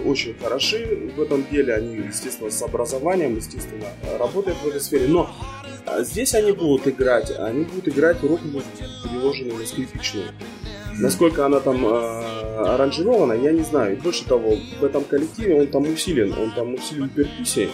очень 0.05 0.35
хороши 0.35 1.11
в 1.15 1.21
этом 1.21 1.45
деле. 1.49 1.73
Они, 1.75 1.95
естественно, 1.95 2.49
с 2.49 2.61
образованием, 2.61 3.35
естественно, 3.35 3.85
работают 4.17 4.57
в 4.59 4.67
этой 4.67 4.81
сфере. 4.81 5.07
Но 5.07 5.29
а, 5.85 6.03
здесь 6.03 6.33
они 6.33 6.51
будут 6.51 6.87
играть, 6.87 7.31
они 7.37 7.63
будут 7.63 7.87
играть 7.87 8.21
рок-музыку, 8.23 8.83
переложенную 9.03 9.57
на 9.57 9.65
скрипичную. 9.65 10.25
Насколько 10.99 11.45
она 11.45 11.59
там 11.59 11.85
аранжирована, 12.57 13.33
я 13.33 13.51
не 13.51 13.63
знаю. 13.63 13.97
И 13.97 13.99
больше 13.99 14.25
того, 14.25 14.57
в 14.79 14.83
этом 14.83 15.03
коллективе 15.03 15.61
он 15.61 15.67
там 15.67 15.83
усилен, 15.83 16.33
он 16.33 16.51
там 16.51 16.73
усилен 16.73 17.09
перкуссией. 17.09 17.69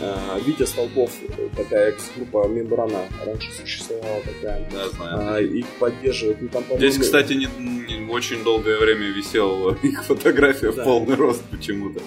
Э, 0.00 0.38
Витя 0.44 0.64
Столбов, 0.64 1.12
такая 1.56 1.90
экс-группа 1.90 2.48
Мембрана, 2.48 3.00
раньше 3.24 3.52
существовала 3.52 4.20
такая. 4.22 4.68
Да, 4.72 4.88
знаю. 4.90 5.38
Э, 5.38 5.44
их 5.44 5.66
поддерживают. 5.78 6.42
Ну, 6.42 6.48
там, 6.48 6.64
Здесь, 6.76 6.98
кстати, 6.98 7.34
не, 7.34 7.48
не, 7.58 8.10
очень 8.10 8.42
долгое 8.44 8.78
время 8.78 9.06
висел 9.10 9.70
их 9.82 10.04
фотография 10.04 10.72
да. 10.72 10.82
в 10.82 10.84
полный 10.84 11.14
рост 11.14 11.42
почему-то. 11.50 12.00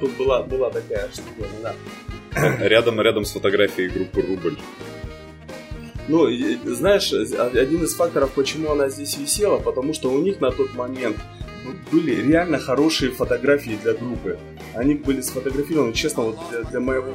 Тут 0.00 0.16
была, 0.16 0.42
была 0.42 0.70
такая 0.70 1.08
штука, 1.12 1.48
да. 1.62 1.74
Рядом, 2.60 3.00
рядом 3.00 3.24
с 3.24 3.32
фотографией 3.32 3.88
группы 3.88 4.22
Рубль. 4.22 4.56
Ну, 6.08 6.26
знаешь, 6.64 7.12
один 7.12 7.84
из 7.84 7.94
факторов, 7.94 8.30
почему 8.34 8.70
она 8.70 8.88
здесь 8.88 9.18
висела, 9.18 9.58
потому 9.58 9.92
что 9.92 10.10
у 10.10 10.18
них 10.18 10.40
на 10.40 10.50
тот 10.50 10.74
момент 10.74 11.16
были 11.92 12.14
реально 12.26 12.58
хорошие 12.58 13.10
фотографии 13.10 13.78
для 13.82 13.92
группы. 13.92 14.38
Они 14.74 14.94
были 14.94 15.20
сфотографированы, 15.20 15.92
честно, 15.92 16.22
вот 16.22 16.38
для, 16.50 16.62
для 16.62 16.80
моего 16.80 17.14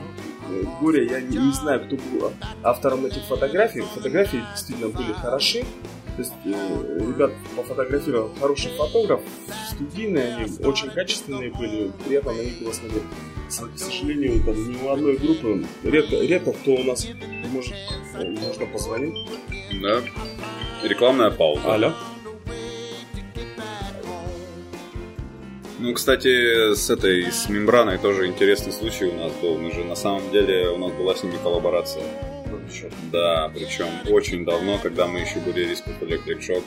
горе, 0.79 1.07
я 1.07 1.21
не, 1.21 1.37
не 1.37 1.53
знаю, 1.53 1.85
кто 1.85 1.95
был 1.95 2.31
автором 2.61 3.05
этих 3.05 3.23
фотографий. 3.23 3.81
Фотографии 3.81 4.43
действительно 4.53 4.89
были 4.89 5.13
хороши. 5.13 5.63
То 6.15 6.21
есть 6.21 6.33
э, 6.45 6.99
ребят 6.99 7.31
пофотографировал 7.55 8.31
хороший 8.39 8.71
фотограф, 8.77 9.21
студийные, 9.71 10.35
они 10.35 10.57
очень 10.63 10.91
качественные 10.91 11.51
были, 11.51 11.91
приятно 12.05 12.33
на 12.33 12.41
них 12.41 12.59
было 12.59 12.71
смотреть. 12.71 13.01
К 13.61 13.77
сожалению, 13.77 14.43
там, 14.43 14.71
ни 14.71 14.77
у 14.83 14.89
одной 14.89 15.17
группы 15.17 15.65
редко, 15.83 16.15
редко 16.15 16.53
кто 16.53 16.73
у 16.73 16.83
нас 16.83 17.07
может, 17.51 17.73
э, 18.15 18.23
можно 18.23 18.65
позвонить. 18.65 19.15
Да. 19.81 20.01
Рекламная 20.83 21.31
пауза. 21.31 21.73
Алло. 21.73 21.93
Ну, 25.79 25.93
кстати, 25.93 26.73
с 26.73 26.89
этой, 26.89 27.31
с 27.31 27.49
мембраной 27.49 27.97
тоже 27.97 28.27
интересный 28.27 28.71
случай 28.71 29.05
у 29.05 29.15
нас 29.15 29.33
был. 29.41 29.57
Мы 29.57 29.71
же 29.71 29.83
на 29.83 29.95
самом 29.95 30.31
деле, 30.31 30.69
у 30.69 30.77
нас 30.77 30.91
была 30.93 31.13
с 31.13 31.23
ними 31.23 31.35
коллаборация. 31.43 32.03
Да, 33.11 33.51
причем 33.53 33.87
очень 34.09 34.45
давно, 34.45 34.79
когда 34.81 35.07
мы 35.07 35.19
еще 35.19 35.39
были 35.39 35.65
Рисков 35.67 35.93
Electric 36.01 36.39
Shock. 36.39 36.63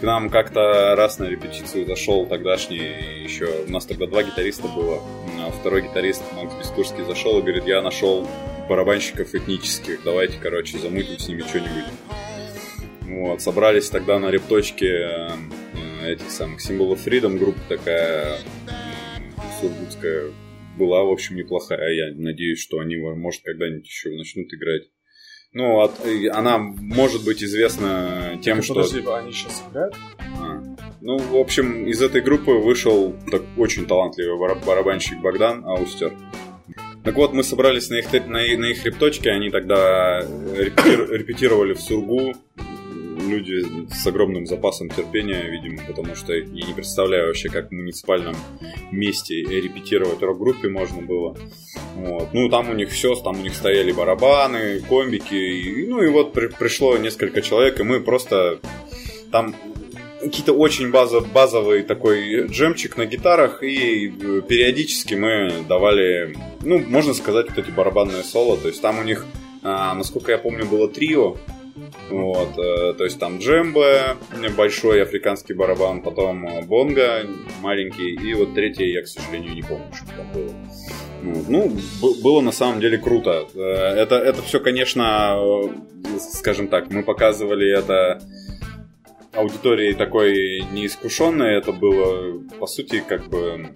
К 0.00 0.02
нам 0.02 0.30
как-то 0.30 0.94
раз 0.96 1.18
на 1.18 1.24
репетицию 1.24 1.84
зашел 1.84 2.26
тогдашний 2.26 2.78
еще... 3.22 3.64
У 3.68 3.70
нас 3.70 3.84
тогда 3.84 4.06
два 4.06 4.22
гитариста 4.22 4.66
было. 4.66 5.02
А 5.38 5.50
второй 5.50 5.82
гитарист, 5.82 6.22
Макс 6.32 6.54
Бескурский, 6.54 7.04
зашел 7.04 7.38
и 7.38 7.42
говорит, 7.42 7.66
я 7.66 7.82
нашел 7.82 8.26
барабанщиков 8.66 9.34
этнических, 9.34 10.00
давайте, 10.02 10.38
короче, 10.40 10.78
замутим 10.78 11.18
с 11.18 11.28
ними 11.28 11.42
что-нибудь. 11.42 11.84
Вот, 13.02 13.42
собрались 13.42 13.90
тогда 13.90 14.18
на 14.18 14.30
репточке 14.30 14.86
э, 14.86 16.12
этих 16.12 16.30
самых 16.30 16.62
символов 16.62 17.06
Freedom, 17.06 17.36
группа 17.36 17.60
такая 17.68 18.38
сургутская 19.60 20.30
была, 20.78 21.04
в 21.04 21.10
общем, 21.10 21.36
неплохая. 21.36 21.92
Я 21.92 22.14
надеюсь, 22.14 22.60
что 22.60 22.78
они, 22.78 22.96
может, 22.96 23.42
когда-нибудь 23.42 23.86
еще 23.86 24.10
начнут 24.16 24.46
играть. 24.54 24.84
Ну, 25.52 25.80
от, 25.80 25.92
она 26.32 26.58
может 26.58 27.24
быть 27.24 27.42
известна 27.42 28.38
тем, 28.42 28.58
так, 28.58 28.64
что... 28.64 28.74
Подожди, 28.74 29.04
они 29.06 29.32
сейчас 29.32 29.64
играют? 29.68 29.96
А. 30.38 30.62
Ну, 31.00 31.18
в 31.18 31.36
общем, 31.36 31.86
из 31.86 32.00
этой 32.02 32.20
группы 32.20 32.52
вышел 32.52 33.16
так, 33.30 33.42
очень 33.56 33.86
талантливый 33.86 34.38
барабанщик 34.64 35.20
Богдан 35.20 35.64
Аустер. 35.64 36.12
Так 37.02 37.16
вот, 37.16 37.32
мы 37.32 37.42
собрались 37.42 37.88
на 37.88 37.96
их, 37.96 38.12
на, 38.12 38.28
на 38.28 38.66
их 38.66 38.84
репточке, 38.84 39.30
они 39.30 39.50
тогда 39.50 40.20
репетировали 40.20 41.72
в 41.72 41.80
Сургу, 41.80 42.34
люди 43.18 43.88
с 43.92 44.06
огромным 44.06 44.46
запасом 44.46 44.88
терпения, 44.88 45.42
видимо, 45.42 45.82
потому 45.86 46.14
что 46.14 46.32
я 46.32 46.44
не 46.44 46.74
представляю 46.74 47.28
вообще, 47.28 47.48
как 47.48 47.68
в 47.68 47.72
муниципальном 47.72 48.36
месте 48.90 49.42
репетировать 49.42 50.22
рок-группе 50.22 50.68
можно 50.68 51.02
было. 51.02 51.36
Вот. 51.96 52.32
Ну, 52.32 52.48
там 52.48 52.70
у 52.70 52.74
них 52.74 52.90
все, 52.90 53.14
там 53.14 53.40
у 53.40 53.42
них 53.42 53.54
стояли 53.54 53.92
барабаны, 53.92 54.80
комбики, 54.80 55.34
и, 55.34 55.86
ну 55.86 56.02
и 56.02 56.08
вот 56.08 56.32
при, 56.32 56.48
пришло 56.48 56.96
несколько 56.96 57.42
человек, 57.42 57.80
и 57.80 57.84
мы 57.84 58.00
просто 58.00 58.60
там 59.30 59.54
какие-то 60.20 60.52
очень 60.52 60.90
базов, 60.90 61.30
базовый 61.32 61.82
такой 61.82 62.46
джемчик 62.46 62.96
на 62.96 63.06
гитарах, 63.06 63.62
и 63.62 64.08
периодически 64.48 65.14
мы 65.14 65.52
давали, 65.68 66.36
ну, 66.60 66.78
можно 66.78 67.14
сказать, 67.14 67.48
вот 67.48 67.58
эти 67.58 67.70
барабанные 67.70 68.22
соло, 68.22 68.56
то 68.56 68.68
есть 68.68 68.82
там 68.82 68.98
у 68.98 69.02
них, 69.02 69.24
а, 69.62 69.94
насколько 69.94 70.32
я 70.32 70.38
помню, 70.38 70.66
было 70.66 70.88
трио, 70.88 71.36
вот, 72.10 72.58
э, 72.58 72.94
то 72.94 73.04
есть 73.04 73.18
там 73.18 73.38
джембе, 73.38 74.16
большой 74.56 75.02
африканский 75.02 75.54
барабан, 75.54 76.02
потом 76.02 76.46
э, 76.46 76.62
бонга 76.62 77.26
маленький, 77.60 78.14
и 78.14 78.34
вот 78.34 78.54
третий 78.54 78.90
я, 78.92 79.02
к 79.02 79.06
сожалению, 79.06 79.54
не 79.54 79.62
помню, 79.62 79.92
что 79.94 80.06
там 80.06 80.32
было. 80.32 80.54
Ну, 81.22 81.76
было 82.22 82.40
на 82.40 82.52
самом 82.52 82.80
деле 82.80 82.98
круто. 82.98 83.46
Э, 83.54 83.60
это, 83.60 84.16
это 84.16 84.42
все, 84.42 84.60
конечно, 84.60 85.38
скажем 86.18 86.68
так, 86.68 86.90
мы 86.90 87.02
показывали 87.02 87.70
это 87.70 88.20
аудитории 89.32 89.92
такой 89.92 90.62
неискушенной, 90.72 91.56
это 91.56 91.72
было, 91.72 92.40
по 92.58 92.66
сути, 92.66 93.02
как 93.06 93.28
бы 93.28 93.70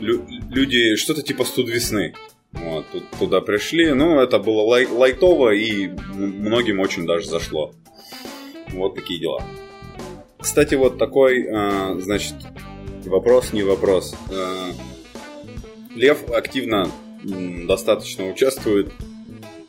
люди, 0.00 0.96
что-то 0.96 1.22
типа 1.22 1.44
студ 1.44 1.68
весны. 1.68 2.14
Вот, 2.64 2.86
тут, 2.92 3.04
туда 3.18 3.40
пришли. 3.40 3.92
Ну, 3.92 4.20
это 4.20 4.38
было 4.38 4.62
лай 4.62 4.86
лайтово 4.86 5.50
и 5.54 5.88
многим 5.88 6.80
очень 6.80 7.06
даже 7.06 7.26
зашло. 7.26 7.72
Вот 8.70 8.94
такие 8.94 9.20
дела. 9.20 9.42
Кстати, 10.38 10.74
вот 10.74 10.98
такой, 10.98 11.42
э, 11.42 12.00
значит, 12.00 12.34
вопрос 13.04 13.52
не 13.52 13.62
вопрос. 13.62 14.14
Э, 14.30 14.72
Лев 15.94 16.30
активно 16.30 16.90
достаточно 17.22 18.28
участвует 18.28 18.92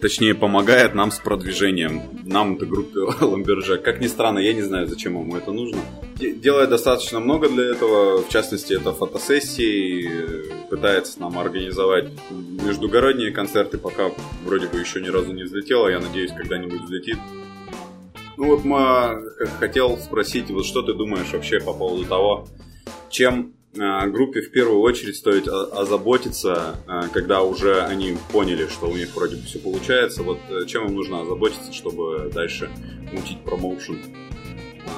Точнее, 0.02 0.34
помогает 0.34 0.96
нам 0.96 1.12
с 1.12 1.20
продвижением. 1.20 2.22
Нам, 2.24 2.56
этой 2.56 2.68
группе 2.70 3.00
Ламберджек. 3.20 3.82
Как 3.84 4.00
ни 4.00 4.08
странно, 4.08 4.40
я 4.40 4.54
не 4.54 4.62
знаю, 4.62 4.88
зачем 4.88 5.20
ему 5.20 5.36
это 5.36 5.52
нужно. 5.52 5.82
Делает 6.18 6.70
достаточно 6.70 7.20
много 7.20 7.50
для 7.50 7.66
этого. 7.66 8.22
В 8.22 8.30
частности, 8.30 8.74
это 8.74 8.94
фотосессии. 8.94 10.70
Пытается 10.70 11.20
нам 11.20 11.38
организовать 11.38 12.12
междугородние 12.32 13.32
концерты. 13.32 13.78
Пока 13.78 14.12
вроде 14.46 14.68
бы 14.68 14.80
еще 14.80 15.02
ни 15.02 15.10
разу 15.10 15.34
не 15.34 15.44
взлетело. 15.44 15.90
Я 15.90 16.00
надеюсь, 16.00 16.32
когда-нибудь 16.32 16.82
взлетит. 16.82 17.18
Ну 18.38 18.56
вот, 18.56 18.64
мы 18.64 19.22
хотел 19.60 19.98
спросить, 19.98 20.50
вот 20.50 20.66
что 20.66 20.82
ты 20.82 20.94
думаешь 20.94 21.34
вообще 21.34 21.60
по 21.60 21.74
поводу 21.74 22.06
того, 22.06 22.48
чем 23.10 23.54
группе 24.08 24.42
в 24.42 24.52
первую 24.52 24.82
очередь 24.82 25.16
стоит 25.16 25.48
озаботиться, 25.48 26.76
э, 26.88 27.04
когда 27.14 27.42
уже 27.42 27.82
они 27.82 28.18
поняли, 28.32 28.68
что 28.68 28.90
у 28.90 28.96
них 28.96 29.16
вроде 29.16 29.38
бы 29.38 29.44
все 29.44 29.60
получается. 29.60 30.24
Вот 30.24 30.40
э, 30.50 30.66
чем 30.66 30.88
им 30.88 30.96
нужно 30.96 31.22
озаботиться, 31.22 31.74
чтобы 31.74 32.32
дальше 32.34 32.70
мутить 33.12 33.44
промоушен? 33.44 34.00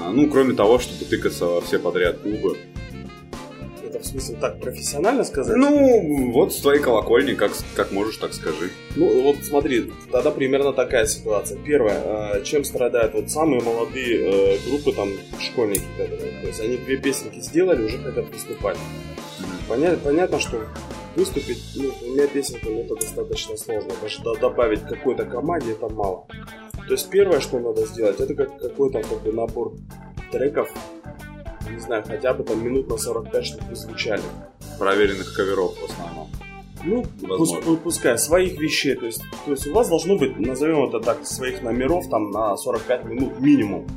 Ну, 0.10 0.30
кроме 0.30 0.54
того, 0.54 0.80
чтобы 0.80 1.06
тыкаться 1.06 1.46
во 1.46 1.62
все 1.62 1.78
подряд 1.78 2.20
клубы 2.20 2.58
в 4.00 4.06
смысле 4.06 4.38
так 4.40 4.60
профессионально 4.60 5.24
сказать? 5.24 5.58
Ну, 5.58 6.32
вот 6.32 6.54
с 6.54 6.58
твоей 6.58 6.82
колокольни, 6.82 7.34
как, 7.34 7.52
как 7.76 7.92
можешь, 7.92 8.18
так 8.18 8.34
скажи. 8.34 8.72
Ну, 8.96 9.24
вот 9.24 9.38
смотри, 9.44 9.92
тогда 10.12 10.32
примерно 10.32 10.74
такая 10.74 11.06
ситуация. 11.06 11.58
Первое, 11.58 12.36
э, 12.36 12.44
чем 12.44 12.64
страдают 12.64 13.14
вот 13.14 13.30
самые 13.30 13.62
молодые 13.62 14.56
э, 14.56 14.58
группы, 14.68 14.94
там, 14.94 15.10
школьники, 15.40 15.84
которые, 15.98 16.32
то 16.42 16.48
есть 16.48 16.60
они 16.60 16.78
две 16.78 16.98
песенки 16.98 17.40
сделали, 17.40 17.84
уже 17.84 17.98
хотят 17.98 18.26
выступать. 18.32 18.78
Понятно, 19.68 20.00
понятно 20.04 20.40
что 20.40 20.62
выступить, 21.16 21.62
ну, 21.76 21.92
двумя 22.02 22.28
песенками 22.28 22.82
это 22.82 22.96
достаточно 22.96 23.58
сложно. 23.58 23.92
Даже 24.02 24.22
добавить 24.40 24.82
какой-то 24.82 25.26
команде 25.26 25.72
это 25.72 25.90
мало. 25.90 26.26
То 26.88 26.94
есть 26.94 27.10
первое, 27.10 27.40
что 27.40 27.60
надо 27.60 27.86
сделать, 27.86 28.20
это 28.20 28.34
как 28.34 28.58
какой-то 28.60 29.02
как 29.02 29.22
бы 29.22 29.32
набор 29.32 29.74
треков, 30.32 30.70
знаю, 31.92 32.04
хотя 32.08 32.34
бы 32.34 32.44
там 32.44 32.64
минут 32.64 32.88
на 32.88 32.98
45, 32.98 33.46
чтобы 33.46 33.76
звучали. 33.76 34.22
Проверенных 34.80 35.36
коверов 35.36 35.78
в 35.78 35.92
основном. 35.92 36.30
Ну, 36.84 37.06
пусть, 37.38 37.84
пускай, 37.84 38.18
своих 38.18 38.58
вещей. 38.60 38.96
То 38.96 39.06
есть, 39.06 39.22
то 39.46 39.52
есть 39.52 39.68
у 39.68 39.74
вас 39.74 39.90
должно 39.90 40.18
быть, 40.18 40.40
назовем 40.40 40.88
это 40.88 41.00
так, 41.02 41.26
своих 41.26 41.62
номеров 41.62 42.10
там 42.10 42.32
на 42.32 42.56
45 42.56 43.06
минут 43.06 43.40
минимум. 43.40 43.88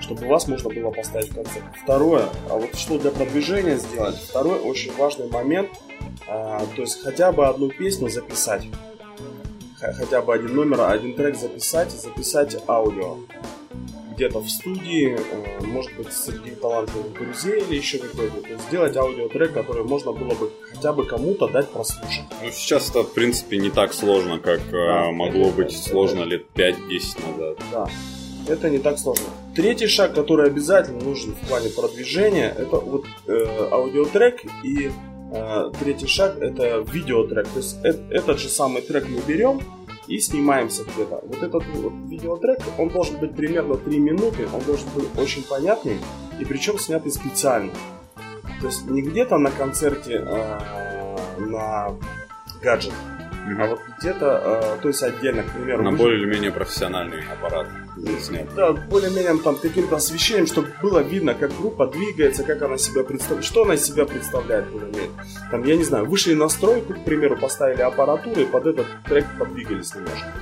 Чтобы 0.00 0.26
вас 0.26 0.46
можно 0.46 0.70
было 0.70 0.90
поставить 0.90 1.32
в 1.32 1.34
конце. 1.34 1.60
Второе, 1.82 2.28
а 2.48 2.56
вот 2.56 2.74
что 2.76 2.98
для 2.98 3.10
продвижения 3.10 3.76
сделать? 3.76 4.16
Второй 4.16 4.60
очень 4.60 4.92
важный 4.96 5.28
момент, 5.28 5.68
а, 6.28 6.64
то 6.76 6.82
есть 6.82 7.02
хотя 7.02 7.32
бы 7.32 7.46
одну 7.46 7.68
песню 7.68 8.08
записать. 8.08 8.64
Хотя 9.80 10.22
бы 10.22 10.34
один 10.34 10.54
номер, 10.54 10.82
один 10.82 11.14
трек 11.14 11.36
записать, 11.36 11.90
записать 11.90 12.56
аудио 12.68 13.18
где-то 14.18 14.40
в 14.40 14.50
студии, 14.50 15.16
э, 15.16 15.64
может 15.64 15.94
быть, 15.96 16.12
среди 16.12 16.50
талантливых 16.50 17.12
друзей 17.12 17.62
или 17.62 17.76
еще 17.76 17.98
какой-то. 17.98 18.40
То 18.40 18.48
есть 18.48 18.64
сделать 18.64 18.96
аудиотрек, 18.96 19.52
который 19.52 19.84
можно 19.84 20.12
было 20.12 20.34
бы 20.34 20.50
хотя 20.74 20.92
бы 20.92 21.06
кому-то 21.06 21.46
дать 21.46 21.68
прослушать. 21.68 22.24
Ну, 22.42 22.50
сейчас 22.50 22.90
это, 22.90 23.04
в 23.04 23.14
принципе, 23.14 23.58
не 23.58 23.70
так 23.70 23.94
сложно, 23.94 24.40
как 24.40 24.60
э, 24.60 24.72
да, 24.72 25.12
могло 25.12 25.50
быть 25.50 25.72
это, 25.72 25.90
сложно 25.90 26.24
лет 26.24 26.46
5-10 26.56 26.76
назад. 27.30 27.58
Да, 27.70 27.88
это 28.48 28.68
не 28.68 28.78
так 28.78 28.98
сложно. 28.98 29.26
Третий 29.54 29.86
шаг, 29.86 30.14
который 30.14 30.48
обязательно 30.48 31.04
нужен 31.04 31.34
в 31.34 31.48
плане 31.48 31.68
продвижения, 31.70 32.52
это 32.58 32.76
вот 32.76 33.04
э, 33.28 33.68
аудиотрек 33.70 34.40
и 34.64 34.90
э, 35.32 35.70
третий 35.78 36.08
шаг 36.08 36.38
это 36.40 36.84
видеотрек. 36.92 37.46
То 37.46 37.58
есть 37.60 37.76
этот 38.10 38.40
же 38.40 38.48
самый 38.48 38.82
трек 38.82 39.08
мы 39.08 39.20
берем, 39.28 39.60
и 40.08 40.18
снимаемся 40.18 40.84
где-то. 40.84 41.20
Вот 41.22 41.42
этот 41.42 41.64
вот 41.66 41.92
видеотрек, 42.08 42.60
он 42.78 42.88
должен 42.88 43.18
быть 43.18 43.34
примерно 43.34 43.76
3 43.76 43.98
минуты, 43.98 44.48
он 44.52 44.62
должен 44.62 44.88
быть 44.94 45.06
очень 45.18 45.44
понятный, 45.44 45.98
и 46.40 46.44
причем 46.44 46.78
снятый 46.78 47.12
специально. 47.12 47.72
То 48.60 48.66
есть 48.66 48.86
не 48.86 49.02
где-то 49.02 49.38
на 49.38 49.50
концерте 49.50 50.24
э, 50.26 51.16
на 51.38 51.94
гаджет, 52.62 52.92
mm-hmm. 52.92 53.62
а 53.62 53.66
вот 53.68 53.80
где-то, 53.98 54.76
э, 54.78 54.82
то 54.82 54.88
есть 54.88 55.02
отдельно, 55.02 55.42
к 55.42 55.52
примеру. 55.52 55.82
На 55.82 55.92
более 55.92 56.18
или 56.18 56.26
менее 56.26 56.50
профессиональный 56.50 57.22
аппарат. 57.30 57.68
Заснять. 58.00 58.54
Да, 58.54 58.72
более-менее 58.72 59.38
там 59.42 59.56
каким-то 59.56 59.96
освещением, 59.96 60.46
чтобы 60.46 60.68
было 60.82 61.00
видно, 61.00 61.34
как 61.34 61.56
группа 61.56 61.86
двигается, 61.86 62.44
как 62.44 62.62
она 62.62 62.78
себя 62.78 63.02
представляет, 63.04 63.44
что 63.44 63.62
она 63.62 63.76
себя 63.76 64.04
представляет 64.04 64.68
более-менее. 64.70 65.10
Там, 65.50 65.64
я 65.64 65.76
не 65.76 65.84
знаю, 65.84 66.06
вышли 66.06 66.34
на 66.34 66.48
стройку, 66.48 66.94
к 66.94 67.04
примеру, 67.04 67.36
поставили 67.36 67.82
аппаратуру 67.82 68.40
и 68.40 68.44
под 68.44 68.66
этот 68.66 68.86
трек 69.06 69.26
подвигались 69.38 69.94
немножко. 69.94 70.32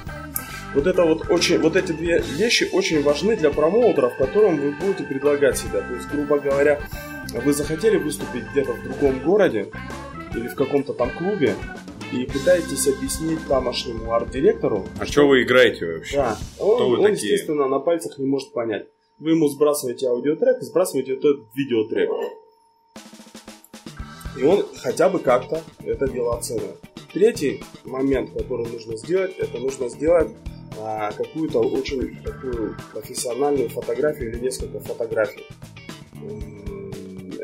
Вот 0.75 0.87
это 0.87 1.05
вот 1.05 1.31
очень, 1.31 1.59
вот 1.59 1.75
эти 1.77 1.93
две 1.93 2.19
вещи 2.19 2.69
очень 2.73 3.03
важны 3.03 3.37
для 3.37 3.51
промоутеров, 3.51 4.17
которым 4.17 4.59
вы 4.59 4.73
будете 4.73 5.05
предлагать 5.05 5.57
себя. 5.57 5.81
То 5.81 5.95
есть, 5.95 6.09
грубо 6.11 6.39
говоря, 6.39 6.81
вы 7.45 7.53
захотели 7.53 7.97
выступить 7.97 8.45
где-то 8.51 8.73
в 8.73 8.83
другом 8.83 9.21
городе 9.21 9.71
или 10.35 10.49
в 10.49 10.55
каком-то 10.55 10.93
там 10.93 11.11
клубе, 11.11 11.55
и 12.13 12.25
пытаетесь 12.25 12.87
объяснить 12.89 13.47
тамошнему 13.49 14.13
арт-директору. 14.13 14.87
А 14.99 15.07
что 15.07 15.27
вы 15.27 15.43
играете 15.43 15.87
вообще? 15.87 16.17
Да, 16.17 16.37
он, 16.59 16.75
Кто 16.77 16.89
вы 16.89 16.97
он 16.99 17.05
такие? 17.05 17.33
естественно, 17.33 17.67
на 17.69 17.79
пальцах 17.81 18.19
не 18.19 18.27
может 18.27 18.53
понять. 18.53 18.87
Вы 19.19 19.31
ему 19.31 19.49
сбрасываете 19.49 20.09
аудиотрек 20.09 20.59
и 20.61 20.65
сбрасываете 20.65 21.15
этот 21.15 21.39
видеотрек. 21.55 22.11
И 24.39 24.43
он 24.43 24.67
хотя 24.77 25.09
бы 25.09 25.19
как-то 25.19 25.63
это 25.85 26.09
дело 26.09 26.37
оценивает. 26.37 26.77
Третий 27.13 27.65
момент, 27.85 28.31
который 28.33 28.67
нужно 28.67 28.97
сделать, 28.99 29.35
это 29.39 29.59
нужно 29.59 29.89
сделать 29.89 30.29
а, 30.79 31.11
какую-то 31.13 31.61
очень 31.61 32.23
такую 32.23 32.77
профессиональную 32.93 33.71
фотографию 33.71 34.31
или 34.33 34.41
несколько 34.41 34.81
фотографий. 34.81 35.45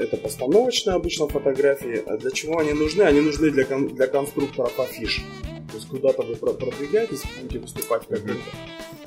Это 0.03 0.17
постановочные 0.17 0.97
обычно 0.97 1.29
фотографии. 1.29 2.03
А 2.07 2.17
для 2.17 2.31
чего 2.31 2.59
они 2.59 2.73
нужны? 2.73 3.03
Они 3.03 3.21
нужны 3.21 3.51
для, 3.51 3.65
кон- 3.65 3.89
для 3.89 4.09
конструкторов 4.09 4.79
афиш. 4.81 5.25
То 5.71 5.77
есть 5.77 5.89
куда-то 5.89 6.23
вы 6.23 6.35
продвигаетесь, 6.35 7.23
будете 7.41 7.61
выступать 7.61 8.07
как 8.09 8.21
то 8.21 8.35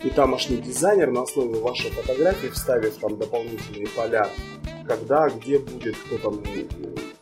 И 0.04 0.10
тамошний 0.10 0.58
дизайнер 0.58 1.12
на 1.12 1.24
основе 1.24 1.60
вашей 1.60 1.92
фотографии, 1.92 2.48
вставив 2.48 2.96
там 2.96 3.18
дополнительные 3.18 3.88
поля, 3.88 4.30
когда, 4.88 5.30
где 5.30 5.60
будет, 5.60 5.98
кто 5.98 6.18
там 6.18 6.42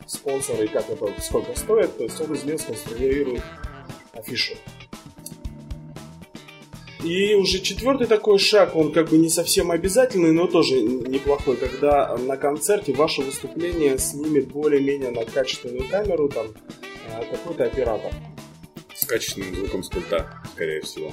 спонсор 0.06 0.62
и 0.62 0.68
как 0.68 0.88
это, 0.88 1.06
сколько 1.20 1.58
стоит, 1.58 1.96
то 1.96 2.04
есть 2.04 2.20
он 2.20 2.32
из 2.34 2.44
него 2.44 2.58
сконструирует 2.58 3.42
афишу. 4.12 4.54
И 7.04 7.34
уже 7.34 7.58
четвертый 7.58 8.06
такой 8.06 8.38
шаг, 8.38 8.74
он 8.74 8.90
как 8.90 9.10
бы 9.10 9.18
не 9.18 9.28
совсем 9.28 9.70
обязательный, 9.70 10.32
но 10.32 10.46
тоже 10.46 10.80
неплохой, 10.80 11.56
когда 11.56 12.16
на 12.16 12.38
концерте 12.38 12.94
ваше 12.94 13.20
выступление 13.20 13.98
снимет 13.98 14.48
более-менее 14.48 15.10
на 15.10 15.26
качественную 15.26 15.86
камеру 15.86 16.30
там 16.30 16.46
э, 16.46 17.24
какой-то 17.30 17.64
оператор. 17.64 18.10
С 18.94 19.04
качественным 19.04 19.54
звуком 19.54 19.82
с 19.82 19.90
пульта, 19.90 20.42
скорее 20.54 20.80
всего. 20.80 21.12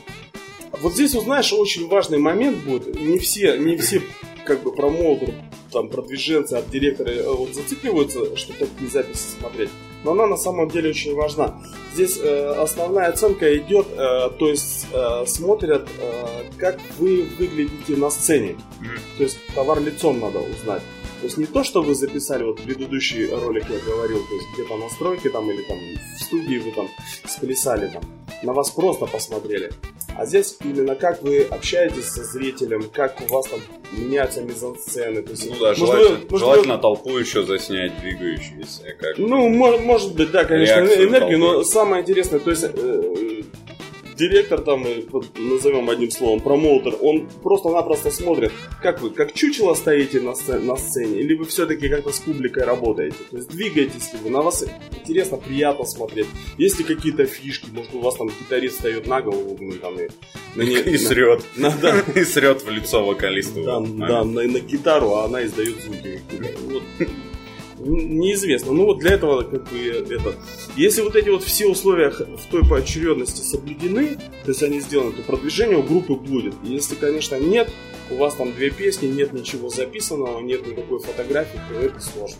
Вот 0.79 0.93
здесь, 0.93 1.13
узнаешь, 1.13 1.51
очень 1.51 1.89
важный 1.89 2.19
момент 2.19 2.63
будет. 2.63 2.97
Не 2.97 3.19
все, 3.19 3.57
не 3.57 3.75
все 3.75 4.01
как 4.45 4.63
бы 4.63 4.73
промоутеры, 4.73 5.33
там, 5.71 5.89
продвиженцы, 5.89 6.53
от 6.53 6.69
директора 6.69 7.09
э, 7.09 7.29
вот, 7.29 7.53
зацикливаются, 7.53 8.37
что 8.37 8.53
такие 8.53 8.89
записи 8.89 9.37
смотреть 9.39 9.69
но 10.03 10.11
она 10.11 10.27
на 10.27 10.37
самом 10.37 10.69
деле 10.69 10.89
очень 10.89 11.15
важна. 11.15 11.55
Здесь 11.93 12.19
э, 12.21 12.55
основная 12.57 13.09
оценка 13.09 13.57
идет, 13.57 13.87
э, 13.91 14.29
то 14.37 14.47
есть 14.47 14.87
э, 14.93 15.25
смотрят, 15.25 15.87
э, 15.99 16.43
как 16.57 16.79
вы 16.99 17.27
выглядите 17.37 17.95
на 17.97 18.09
сцене. 18.09 18.55
Mm-hmm. 18.81 19.17
То 19.17 19.23
есть 19.23 19.39
товар 19.53 19.79
лицом 19.81 20.19
надо 20.19 20.39
узнать. 20.39 20.81
То 21.21 21.27
есть 21.27 21.37
не 21.37 21.45
то, 21.45 21.63
что 21.63 21.83
вы 21.83 21.93
записали, 21.93 22.43
вот 22.43 22.59
предыдущий 22.61 23.29
ролик 23.29 23.65
я 23.69 23.77
говорил, 23.79 24.25
то 24.27 24.33
есть 24.33 24.47
где-то 24.55 24.75
на 24.75 24.89
стройке 24.89 25.29
там 25.29 25.51
или 25.51 25.61
там 25.61 25.77
в 26.17 26.23
студии 26.23 26.57
вы 26.57 26.71
там 26.71 26.87
сплясали 27.27 27.91
там, 27.93 28.01
на 28.41 28.53
вас 28.53 28.71
просто 28.71 29.05
посмотрели. 29.05 29.71
А 30.17 30.25
здесь 30.25 30.57
именно 30.63 30.95
как 30.95 31.21
вы 31.21 31.43
общаетесь 31.43 32.05
со 32.05 32.23
зрителем, 32.23 32.89
как 32.91 33.21
у 33.21 33.31
вас 33.31 33.45
там 33.47 33.59
меняются 33.91 34.41
мизансцены. 34.41 35.21
То 35.21 35.31
есть, 35.31 35.47
ну 35.47 35.59
да, 35.59 35.75
желательно, 35.75 36.17
может, 36.27 36.39
желательно 36.39 36.75
вы... 36.77 36.81
толпу 36.81 37.17
еще 37.17 37.43
заснять 37.43 38.01
двигающуюся. 38.01 38.81
Как... 38.99 39.19
Ну, 39.19 39.47
может, 39.49 39.81
может 39.81 40.15
быть, 40.15 40.31
да, 40.31 40.43
конечно, 40.43 40.79
энергию, 40.79 41.37
но 41.37 41.63
самое 41.63 42.01
интересное, 42.01 42.39
то 42.39 42.49
есть 42.49 42.63
э, 42.63 43.30
директор 44.21 44.61
там, 44.61 44.85
назовем 45.35 45.89
одним 45.89 46.11
словом, 46.11 46.41
промоутер, 46.41 46.95
он 47.01 47.27
просто-напросто 47.41 48.11
смотрит, 48.11 48.51
как 48.81 49.01
вы, 49.01 49.09
как 49.09 49.33
чучело 49.33 49.73
стоите 49.73 50.21
на 50.21 50.35
сцене, 50.35 50.59
на 50.59 50.75
сцене 50.77 51.19
или 51.21 51.33
вы 51.33 51.45
все-таки 51.45 51.89
как-то 51.89 52.11
с 52.11 52.19
публикой 52.19 52.63
работаете. 52.63 53.17
То 53.31 53.37
есть 53.37 53.49
двигаетесь 53.49 54.13
ли 54.13 54.19
вы, 54.23 54.29
на 54.29 54.41
вас 54.41 54.63
интересно, 54.91 55.37
приятно 55.37 55.85
смотреть. 55.85 56.27
Есть 56.59 56.77
ли 56.77 56.85
какие-то 56.85 57.25
фишки, 57.25 57.67
может 57.73 57.93
у 57.95 57.99
вас 57.99 58.15
там 58.15 58.27
гитарист 58.27 58.75
встает 58.75 59.07
на 59.07 59.21
голову, 59.21 59.57
ну, 59.59 59.73
там, 59.73 59.99
и, 59.99 60.07
на 60.55 60.61
не, 60.61 60.75
и 60.75 60.97
срет. 60.97 61.43
На, 61.55 61.71
да. 61.81 62.03
и 62.15 62.23
срет 62.23 62.63
в 62.63 62.69
лицо 62.69 63.03
вокалисту. 63.03 63.63
Да, 63.63 63.79
да 63.79 64.23
на, 64.23 64.43
на 64.43 64.59
гитару, 64.59 65.15
а 65.15 65.25
она 65.25 65.43
издает 65.45 65.81
звуки. 65.81 66.21
Вот 66.69 66.83
неизвестно. 67.85 68.73
Ну 68.73 68.85
вот 68.85 68.99
для 68.99 69.11
этого 69.13 69.43
как 69.43 69.63
бы 69.69 69.79
это. 69.79 70.35
Если 70.75 71.01
вот 71.01 71.15
эти 71.15 71.29
вот 71.29 71.43
все 71.43 71.67
условия 71.67 72.09
в 72.09 72.45
той 72.49 72.67
поочередности 72.67 73.41
соблюдены, 73.41 74.17
то 74.43 74.49
есть 74.49 74.63
они 74.63 74.79
сделаны, 74.79 75.13
то 75.13 75.21
продвижение 75.23 75.77
у 75.77 75.83
группы 75.83 76.13
будет. 76.13 76.53
Если, 76.63 76.95
конечно, 76.95 77.35
нет, 77.35 77.71
у 78.09 78.15
вас 78.15 78.35
там 78.35 78.53
две 78.53 78.69
песни, 78.69 79.07
нет 79.07 79.33
ничего 79.33 79.69
записанного, 79.69 80.39
нет 80.41 80.65
никакой 80.65 80.99
фотографии, 80.99 81.59
то 81.69 81.79
это 81.79 81.99
сложно. 81.99 82.37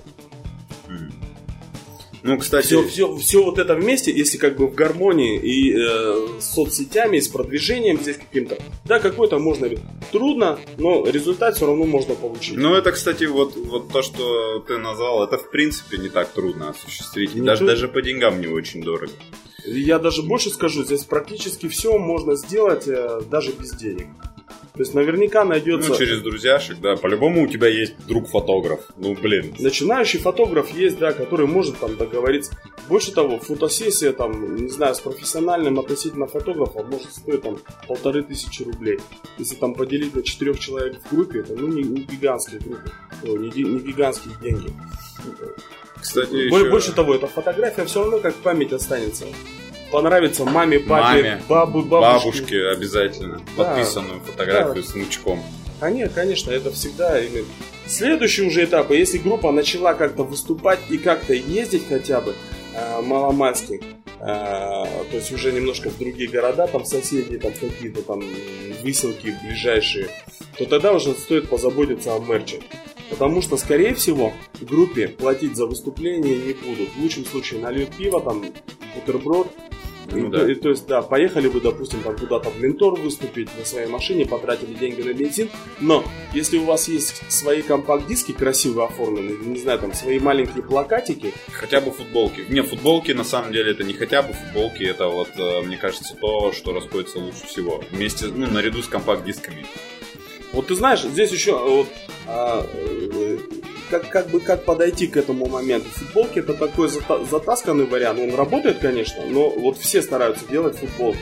Ну, 2.24 2.38
кстати... 2.38 2.66
Все, 2.66 2.88
все, 2.88 3.16
все 3.18 3.44
вот 3.44 3.58
это 3.58 3.76
вместе, 3.76 4.12
если 4.12 4.38
как 4.38 4.58
бы 4.58 4.68
в 4.68 4.76
гармонии 4.76 5.40
и 5.40 5.74
э, 5.74 6.40
с 6.40 6.54
соцсетями, 6.54 7.18
и 7.18 7.22
с 7.22 7.28
продвижением 7.28 8.00
здесь 8.00 8.18
каким-то, 8.18 8.58
да, 8.86 9.00
какой-то 9.00 9.40
можно... 9.40 9.70
Трудно, 10.12 10.60
но 10.78 11.06
результат 11.08 11.56
все 11.56 11.66
равно 11.66 11.86
можно 11.86 12.16
получить. 12.16 12.58
Ну, 12.58 12.76
это, 12.76 12.92
кстати, 12.92 13.24
вот, 13.24 13.56
вот 13.56 13.90
то, 13.90 14.02
что 14.02 14.60
ты 14.60 14.78
назвал, 14.78 15.24
это 15.24 15.38
в 15.38 15.50
принципе 15.50 15.98
не 15.98 16.10
так 16.10 16.30
трудно 16.30 16.70
осуществить. 16.70 17.34
Не 17.34 17.42
даже, 17.42 17.66
даже 17.66 17.88
по 17.88 18.02
деньгам 18.02 18.42
не 18.42 18.48
очень 18.48 18.84
дорого. 18.84 19.12
Я 19.66 20.00
даже 20.00 20.24
больше 20.24 20.50
скажу, 20.50 20.84
здесь 20.84 21.06
практически 21.06 21.68
все 21.70 21.98
можно 21.98 22.36
сделать 22.36 22.88
э, 22.88 23.22
даже 23.30 23.52
без 23.52 23.72
денег. 23.72 24.08
То 24.74 24.80
есть 24.80 24.94
наверняка 24.94 25.44
найдется... 25.44 25.90
Ну, 25.90 25.98
через 25.98 26.22
друзьяшек, 26.22 26.80
да. 26.80 26.96
По-любому 26.96 27.44
у 27.44 27.48
тебя 27.48 27.68
есть 27.68 27.94
друг-фотограф. 28.08 28.88
Ну, 28.96 29.16
блин. 29.16 29.54
Начинающий 29.60 30.20
фотограф 30.20 30.70
есть, 30.70 30.98
да, 30.98 31.12
который 31.12 31.46
может 31.46 31.78
там 31.80 31.98
договориться. 31.98 32.56
Больше 32.88 33.12
того, 33.12 33.38
фотосессия 33.40 34.14
там, 34.14 34.56
не 34.56 34.70
знаю, 34.70 34.96
с 34.96 35.02
профессиональным 35.02 35.80
относительно 35.80 36.28
фотографом 36.28 36.90
может 36.90 37.12
стоить 37.12 37.42
там 37.42 37.58
полторы 37.88 38.24
тысячи 38.24 38.64
рублей. 38.64 39.00
Если 39.38 39.56
там 39.56 39.74
поделить 39.74 40.16
на 40.16 40.24
четырех 40.24 40.60
человек 40.60 40.98
в 41.04 41.14
группе, 41.14 41.40
это 41.40 41.54
ну 41.54 41.68
не, 41.68 41.84
не 41.84 42.02
гигантские 42.02 42.62
группы, 42.62 42.92
не, 43.24 43.64
не 43.64 43.80
гигантские 43.80 44.34
деньги. 44.42 44.74
Кстати, 46.00 46.50
Больше, 46.50 46.66
еще... 46.66 46.72
больше 46.72 46.92
того, 46.94 47.14
эта 47.14 47.28
фотография 47.28 47.86
все 47.86 48.02
равно 48.02 48.20
как 48.20 48.36
память 48.36 48.74
останется 48.74 49.26
понравится 49.92 50.46
маме, 50.46 50.80
папе, 50.80 51.04
маме, 51.04 51.42
бабу, 51.48 51.82
бабушке. 51.84 52.26
бабушке 52.26 52.68
обязательно 52.68 53.42
да. 53.58 53.64
подписанную 53.64 54.20
фотографию 54.22 54.84
да. 54.84 54.90
с 54.90 54.94
внучком. 54.94 55.44
Конечно, 55.80 56.14
конечно, 56.14 56.52
это 56.52 56.72
всегда 56.72 57.20
именно. 57.20 57.48
Следующий 57.88 58.44
уже 58.44 58.64
этап, 58.64 58.92
если 58.92 59.18
группа 59.18 59.52
начала 59.52 59.94
как-то 59.94 60.24
выступать 60.24 60.80
и 60.90 60.98
как-то 60.98 61.34
ездить 61.34 61.88
хотя 61.90 62.22
бы 62.22 62.36
э, 62.76 63.02
маломальски, 63.02 63.82
э, 64.20 64.24
то 64.24 65.12
есть 65.12 65.32
уже 65.32 65.52
немножко 65.52 65.90
в 65.90 65.98
другие 65.98 66.30
города, 66.30 66.68
там 66.68 66.86
соседние, 66.86 67.40
там 67.40 67.52
какие-то 67.54 68.04
там 68.04 68.24
выселки 68.84 69.36
ближайшие, 69.44 70.08
то 70.58 70.66
тогда 70.66 70.94
уже 70.94 71.14
стоит 71.14 71.50
позаботиться 71.50 72.16
о 72.16 72.20
мерче. 72.20 72.62
Потому 73.10 73.42
что, 73.42 73.58
скорее 73.58 73.94
всего, 73.94 74.32
группе 74.62 75.10
платить 75.10 75.58
за 75.58 75.66
выступление 75.66 76.38
не 76.38 76.54
будут. 76.54 76.90
В 76.96 77.02
лучшем 77.02 77.26
случае 77.26 77.60
нальют 77.60 77.94
пиво, 77.98 78.22
там, 78.22 78.46
бутерброд, 78.96 79.50
ну, 80.12 80.28
и, 80.28 80.32
да. 80.32 80.52
и, 80.52 80.56
то 80.56 80.70
есть, 80.70 80.88
да, 80.88 81.02
поехали 81.02 81.48
бы, 81.48 81.62
допустим, 81.62 82.02
там 82.02 82.18
куда-то 82.18 82.50
в 82.50 82.60
Лентор 82.62 82.94
выступить 82.94 83.50
на 83.58 83.66
своей 83.66 83.88
машине, 83.88 84.26
потратили 84.26 84.74
деньги 84.74 85.02
на 85.02 85.14
бензин, 85.14 85.50
но 85.80 86.04
если 86.34 86.58
у 86.58 86.66
вас 86.66 86.88
есть 86.88 87.22
свои 87.32 87.62
компакт-диски 87.62 88.32
красиво 88.32 88.86
оформленные, 88.86 89.38
не 89.38 89.60
знаю, 89.60 89.80
там 89.80 89.94
свои 89.94 90.20
маленькие 90.20 90.64
плакатики. 90.64 91.34
Хотя 91.52 91.82
бы 91.82 91.92
футболки. 91.92 92.46
Не, 92.50 92.62
футболки 92.62 93.12
на 93.12 93.24
самом 93.24 93.52
деле 93.52 93.72
это 93.72 93.84
не 93.84 93.94
хотя 93.94 94.22
бы 94.22 94.34
футболки, 94.34 94.84
это 94.84 95.08
вот, 95.08 95.30
э, 95.38 95.62
мне 95.62 95.78
кажется, 95.78 96.16
то, 96.20 96.52
что 96.52 96.74
расходится 96.74 97.20
лучше 97.20 97.48
всего. 97.48 97.84
Вместе, 97.92 98.28
ну, 98.28 98.48
наряду 98.48 98.82
с 98.82 98.88
компакт-дисками. 98.88 99.66
Вот 100.54 100.68
ты 100.68 100.76
знаешь, 100.76 101.02
здесь 101.02 101.32
еще 101.32 101.58
вот, 101.58 101.88
а, 102.28 102.66
э, 102.74 103.38
как, 103.92 104.10
как 104.10 104.30
бы 104.30 104.40
как 104.40 104.64
подойти 104.64 105.08
к 105.08 105.18
этому 105.18 105.48
моменту. 105.48 105.90
Футболки 105.90 106.40
это 106.40 106.54
такой 106.54 106.90
затасканный 107.30 107.86
вариант. 107.86 108.20
Он 108.20 108.34
работает, 108.34 108.80
конечно, 108.80 109.24
но 109.28 109.50
вот 109.50 109.78
все 109.78 110.02
стараются 110.02 110.48
делать 110.50 110.78
футболки. 110.78 111.20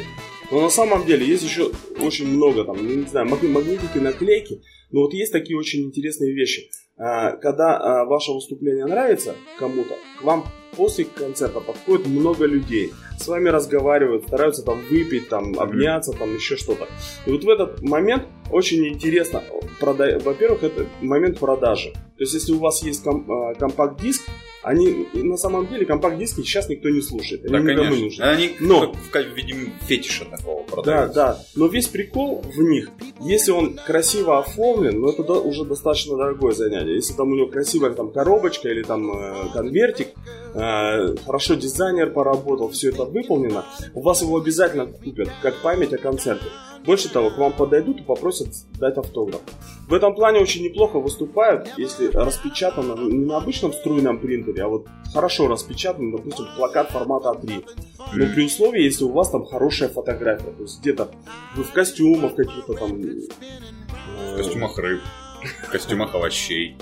Но 0.52 0.62
на 0.62 0.70
самом 0.70 1.06
деле 1.06 1.26
есть 1.26 1.44
еще 1.44 1.72
очень 2.00 2.28
много 2.28 2.64
там, 2.64 2.78
ну, 2.78 2.96
не 2.96 3.06
знаю, 3.08 3.28
магнитики, 3.28 3.98
наклейки. 3.98 4.62
Но 4.92 5.02
вот 5.02 5.14
есть 5.14 5.32
такие 5.32 5.58
очень 5.58 5.82
интересные 5.82 6.34
вещи. 6.34 6.70
А, 6.98 7.32
когда 7.38 7.78
а, 7.78 8.06
ваше 8.06 8.32
выступление 8.32 8.86
нравится 8.86 9.36
кому-то, 9.58 9.96
к 10.20 10.24
вам 10.24 10.46
после 10.76 11.06
концерта 11.06 11.60
подходит 11.60 12.08
много 12.08 12.46
людей, 12.46 12.92
с 13.20 13.28
вами 13.28 13.50
разговаривают, 13.50 14.28
стараются 14.28 14.64
там 14.64 14.82
выпить, 14.90 15.30
там 15.30 15.60
обняться, 15.60 16.12
там 16.14 16.36
еще 16.36 16.56
что-то. 16.56 16.88
И 17.26 17.32
вот 17.32 17.44
в 17.44 17.50
этот 17.50 17.82
момент 17.82 18.24
очень 18.52 18.88
интересно. 18.88 19.44
Прода... 19.80 20.20
Во-первых, 20.24 20.64
это 20.64 20.86
момент 21.02 21.40
продажи. 21.40 21.92
То 21.92 22.24
есть, 22.24 22.34
если 22.34 22.52
у 22.54 22.60
вас 22.60 22.84
есть 22.84 23.04
ком- 23.04 23.26
а, 23.32 23.54
компакт-диск, 23.56 24.24
они 24.62 25.08
на 25.14 25.38
самом 25.38 25.68
деле 25.68 25.86
компакт-диски 25.86 26.42
сейчас 26.42 26.68
никто 26.68 26.90
не 26.90 27.02
слушает. 27.02 27.46
Они 27.46 27.54
Да, 27.54 27.60
никому 27.74 27.96
не 27.96 28.04
нужны. 28.04 28.24
Они 28.24 28.52
Но- 28.60 28.92
в 28.92 29.10
качестве, 29.10 29.42
видимо, 29.42 29.70
фетиша 29.88 30.26
такого 30.26 30.66
Да, 30.68 30.76
продаются. 30.76 31.14
да. 31.16 31.40
Но 31.56 31.68
весь 31.68 31.88
прикол 31.88 32.42
в 32.42 32.60
них, 32.62 32.90
если 33.22 33.52
он 33.52 33.80
красиво 33.86 34.38
оформлен, 34.40 35.00
ну 35.00 35.10
это 35.12 35.22
уже 35.34 35.64
достаточно 35.64 36.18
дорогое 36.18 36.52
занятие. 36.52 36.96
Если 36.96 37.14
там 37.14 37.32
у 37.32 37.36
него 37.36 37.48
красивая 37.48 37.92
там 37.92 38.12
коробочка 38.12 38.68
или 38.68 38.84
там 38.84 39.10
э, 39.18 39.54
конвертик, 39.54 40.10
э, 40.54 41.16
хорошо 41.26 41.56
дизайнер 41.56 42.12
поработал, 42.12 42.70
все 42.70 42.90
это 42.90 43.06
выполнено, 43.06 43.66
у 43.94 44.02
вас 44.02 44.22
его 44.22 44.38
обязательно 44.38 44.86
купят, 44.86 45.30
как 45.42 45.56
память 45.62 45.94
о 45.94 45.98
концерте. 45.98 46.46
Больше 46.86 47.10
того, 47.10 47.30
к 47.30 47.38
вам 47.38 47.52
подойдут 47.54 48.00
и 48.00 48.04
попросят 48.04 48.48
дать 48.80 48.98
автограф. 48.98 49.42
В 49.88 49.94
этом 49.94 50.16
плане 50.16 50.40
очень 50.40 50.64
неплохо 50.64 51.00
выступают, 51.00 51.70
если 51.78 52.08
распечатано 52.08 52.96
не 52.96 53.26
на 53.26 53.38
обычном 53.38 53.74
струйном 53.74 54.20
принтере, 54.20 54.64
а 54.64 54.68
вот 54.70 54.88
хорошо 55.14 55.48
распечатан, 55.48 56.12
допустим, 56.12 56.46
плакат 56.56 56.90
формата 56.90 57.30
А3. 57.30 57.66
Но 58.14 58.34
при 58.34 58.46
условии, 58.46 58.84
если 58.84 59.04
у 59.04 59.12
вас 59.12 59.30
там 59.30 59.46
хорошая 59.46 59.90
фотография, 59.90 60.52
то 60.52 60.64
есть 60.64 60.80
где-то 60.80 61.12
вы 61.56 61.64
в 61.64 61.72
костюмах 61.72 62.36
каких-то 62.36 62.74
там... 62.74 63.02
э, 63.02 64.34
В 64.34 64.38
костюмах 64.38 64.78
рыб, 64.78 65.02
в 65.68 65.72
костюмах 65.72 66.16
овощей. 66.16 66.78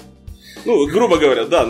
Ну, 0.68 0.86
грубо 0.86 1.18
говоря, 1.18 1.46
да, 1.46 1.66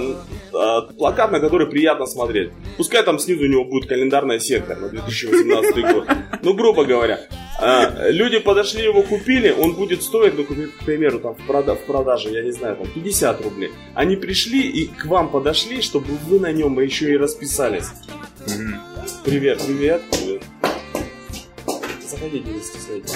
а, 0.53 0.81
плакат, 0.81 1.31
на 1.31 1.39
который 1.39 1.67
приятно 1.67 2.07
смотреть. 2.07 2.49
Пускай 2.77 3.03
там 3.03 3.19
снизу 3.19 3.43
у 3.43 3.47
него 3.47 3.63
будет 3.63 3.87
календарная 3.87 4.39
сетка 4.39 4.75
на 4.75 4.89
2018 4.89 5.93
год. 5.93 6.07
Ну, 6.41 6.53
грубо 6.55 6.83
говоря. 6.83 7.19
а, 7.61 8.09
люди 8.09 8.39
подошли, 8.39 8.83
его 8.83 9.03
купили, 9.03 9.51
он 9.51 9.75
будет 9.75 10.01
стоить, 10.01 10.33
ну, 10.35 10.43
к 10.45 10.83
примеру, 10.85 11.19
там, 11.19 11.35
в, 11.35 11.47
прода- 11.47 11.75
в 11.75 11.85
продаже, 11.85 12.29
я 12.31 12.41
не 12.41 12.51
знаю, 12.51 12.75
там, 12.75 12.87
50 12.87 13.41
рублей. 13.41 13.71
Они 13.93 14.15
пришли 14.15 14.61
и 14.61 14.87
к 14.87 15.05
вам 15.05 15.29
подошли, 15.29 15.83
чтобы 15.83 16.13
вы 16.27 16.39
на 16.39 16.51
нем 16.51 16.79
еще 16.79 17.11
и 17.11 17.17
расписались. 17.17 17.85
Привет, 19.23 19.61
привет, 19.63 20.01
привет. 20.11 20.41
Заходите, 22.03 22.49
не 22.49 22.61
стесняйтесь. 22.61 23.15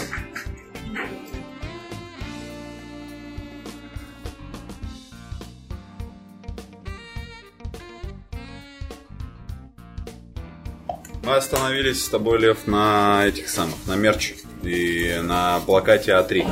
Мы 11.31 11.37
остановились 11.37 12.03
с 12.03 12.09
тобой, 12.09 12.39
Лев, 12.39 12.67
на 12.67 13.25
этих 13.25 13.47
самых, 13.47 13.75
на 13.87 13.95
мерче 13.95 14.35
и 14.63 15.17
на 15.23 15.61
плакате 15.65 16.11
А3. 16.11 16.45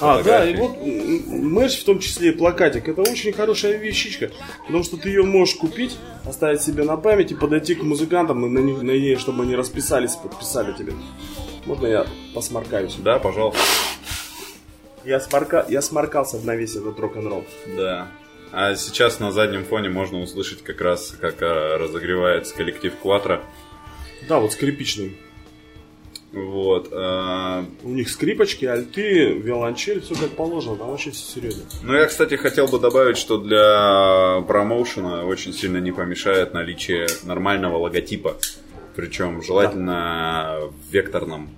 А, 0.00 0.22
да, 0.22 0.48
и 0.48 0.56
вот 0.56 0.78
мерч, 0.80 1.80
в 1.80 1.84
том 1.84 1.98
числе 1.98 2.30
и 2.30 2.32
плакатик, 2.32 2.88
это 2.88 3.02
очень 3.02 3.34
хорошая 3.34 3.76
вещичка, 3.76 4.30
потому 4.64 4.82
что 4.82 4.96
ты 4.96 5.10
ее 5.10 5.24
можешь 5.24 5.56
купить, 5.56 5.98
оставить 6.24 6.62
себе 6.62 6.84
на 6.84 6.96
память 6.96 7.32
и 7.32 7.34
подойти 7.34 7.74
к 7.74 7.82
музыкантам 7.82 8.46
и 8.46 8.48
на, 8.48 8.60
них, 8.60 8.80
на 8.80 8.92
ней, 8.92 9.16
чтобы 9.16 9.42
они 9.42 9.54
расписались 9.54 10.16
подписали 10.16 10.72
тебе. 10.72 10.94
Можно 11.66 11.86
я 11.86 12.06
посморкаюсь? 12.34 12.94
Да, 12.94 13.18
пожалуйста. 13.18 13.60
Я, 15.04 15.20
сморка... 15.20 15.66
я 15.68 15.82
сморкался 15.82 16.38
на 16.38 16.56
весь 16.56 16.76
этот 16.76 16.98
рок-н-ролл. 16.98 17.44
Да. 17.76 18.08
А 18.52 18.74
сейчас 18.74 19.20
на 19.20 19.32
заднем 19.32 19.66
фоне 19.66 19.90
можно 19.90 20.18
услышать 20.20 20.62
как 20.64 20.80
раз, 20.80 21.14
как 21.20 21.42
а, 21.42 21.76
разогревается 21.76 22.54
коллектив 22.54 22.94
Кватро. 23.02 23.42
Да, 24.26 24.38
вот 24.40 24.52
скрипичный. 24.52 25.16
Вот. 26.32 26.90
а, 26.92 27.64
У 27.82 27.88
них 27.88 28.08
скрипочки, 28.10 28.66
альты, 28.66 29.32
виолончель, 29.32 30.00
все 30.00 30.14
как 30.14 30.30
положено, 30.30 30.76
там 30.76 30.90
вообще 30.90 31.10
все 31.10 31.40
серьезно. 31.40 31.62
Ну, 31.82 31.94
я, 31.94 32.06
кстати, 32.06 32.34
хотел 32.34 32.68
бы 32.68 32.78
добавить, 32.78 33.16
что 33.16 33.38
для 33.38 34.42
промоушена 34.46 35.24
очень 35.24 35.54
сильно 35.54 35.78
не 35.78 35.92
помешает 35.92 36.52
наличие 36.52 37.06
нормального 37.24 37.78
логотипа. 37.78 38.36
Причем 38.94 39.42
желательно 39.42 40.58
в 40.70 40.92
векторном 40.92 41.50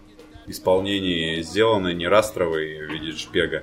исполнении 0.47 1.43
сделано, 1.43 1.93
не 1.93 2.07
растровый 2.07 2.87
в 2.87 2.91
виде 2.91 3.11
JPEG. 3.11 3.63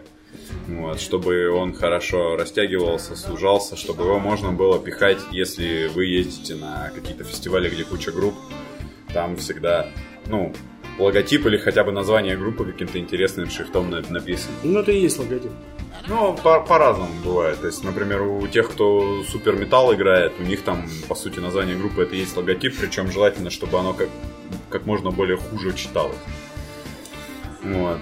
Вот, 0.68 1.00
чтобы 1.00 1.50
он 1.50 1.74
хорошо 1.74 2.36
растягивался, 2.36 3.16
сужался, 3.16 3.78
чтобы 3.78 4.04
его 4.04 4.20
можно 4.20 4.52
было 4.52 4.78
пихать, 4.80 5.20
если 5.32 5.88
вы 5.88 6.06
ездите 6.06 6.56
на 6.56 6.92
какие-то 6.94 7.24
фестивали, 7.24 7.70
где 7.70 7.86
куча 7.86 8.12
групп. 8.12 8.36
Там 9.18 9.36
всегда, 9.38 9.88
ну, 10.28 10.54
логотип 11.00 11.48
или 11.48 11.58
хотя 11.58 11.84
бы 11.84 11.92
название 11.92 12.38
группы 12.38 12.64
каким-то 12.66 13.00
интересным 13.00 13.50
шрифтом 13.50 13.90
на- 13.90 14.02
написано. 14.12 14.54
Ну, 14.64 14.78
это 14.78 14.92
и 14.92 15.00
есть 15.00 15.18
логотип. 15.18 15.52
Ну, 16.08 16.36
по- 16.44 16.60
по-разному 16.60 17.10
бывает. 17.26 17.60
То 17.60 17.66
есть, 17.66 17.84
например, 17.84 18.22
у 18.22 18.46
тех, 18.48 18.70
кто 18.70 19.24
супер 19.24 19.56
металл 19.56 19.92
играет, 19.96 20.34
у 20.40 20.44
них 20.44 20.62
там, 20.62 20.86
по 21.08 21.16
сути, 21.16 21.40
название 21.40 21.76
группы 21.76 22.04
это 22.04 22.16
и 22.16 22.20
есть 22.20 22.38
логотип, 22.38 22.78
причем 22.80 23.12
желательно, 23.12 23.50
чтобы 23.50 23.80
оно 23.80 23.94
как, 23.94 24.10
как 24.70 24.86
можно 24.86 25.10
более 25.10 25.38
хуже 25.38 25.74
читалось. 25.74 26.16
Вот. 27.64 27.98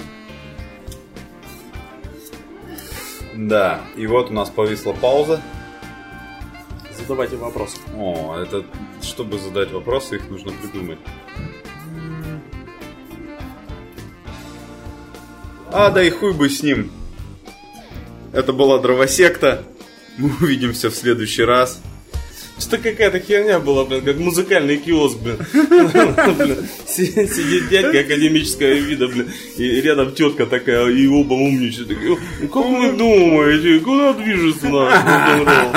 Да, 3.35 3.79
и 3.95 4.05
вот 4.05 4.31
у 4.31 4.33
нас 4.33 4.49
повисла 4.49 4.91
пауза. 4.91 5.41
Задавайте 6.99 7.37
вопросы. 7.37 7.77
О, 7.95 8.35
это 8.37 8.65
чтобы 9.05 9.39
задать 9.39 9.71
вопросы, 9.71 10.15
их 10.15 10.29
нужно 10.29 10.51
придумать. 10.51 10.99
А, 15.71 15.89
да 15.89 16.03
и 16.03 16.09
хуй 16.09 16.33
бы 16.33 16.49
с 16.49 16.63
ним. 16.63 16.91
Это 18.33 18.53
была 18.53 18.79
дровосекта. 18.79 19.63
Мы 20.17 20.29
увидимся 20.41 20.89
в 20.89 20.95
следующий 20.95 21.43
раз. 21.43 21.81
Что 22.57 22.77
какая-то 22.77 23.19
херня 23.19 23.59
была, 23.59 23.83
блин, 23.83 24.01
как 24.01 24.17
музыкальный 24.17 24.77
киоск, 24.77 25.17
блин. 25.17 25.37
Блин, 25.51 26.67
си- 26.87 27.11
Сидит 27.27 27.67
дядька 27.67 27.99
академического 27.99 28.69
вида, 28.71 29.09
блин, 29.09 29.29
и 29.57 29.81
рядом 29.81 30.13
тетка 30.13 30.45
такая, 30.45 30.87
и 30.87 31.05
оба 31.07 31.33
умничают. 31.33 31.89
такие, 31.89 32.17
«Ну, 32.41 32.47
Как 32.47 32.65
вы 32.65 32.93
думаете, 32.93 33.79
куда 33.83 34.13
движется 34.13 34.69
наш 34.69 34.93
рок-н-ролл?» 34.93 35.71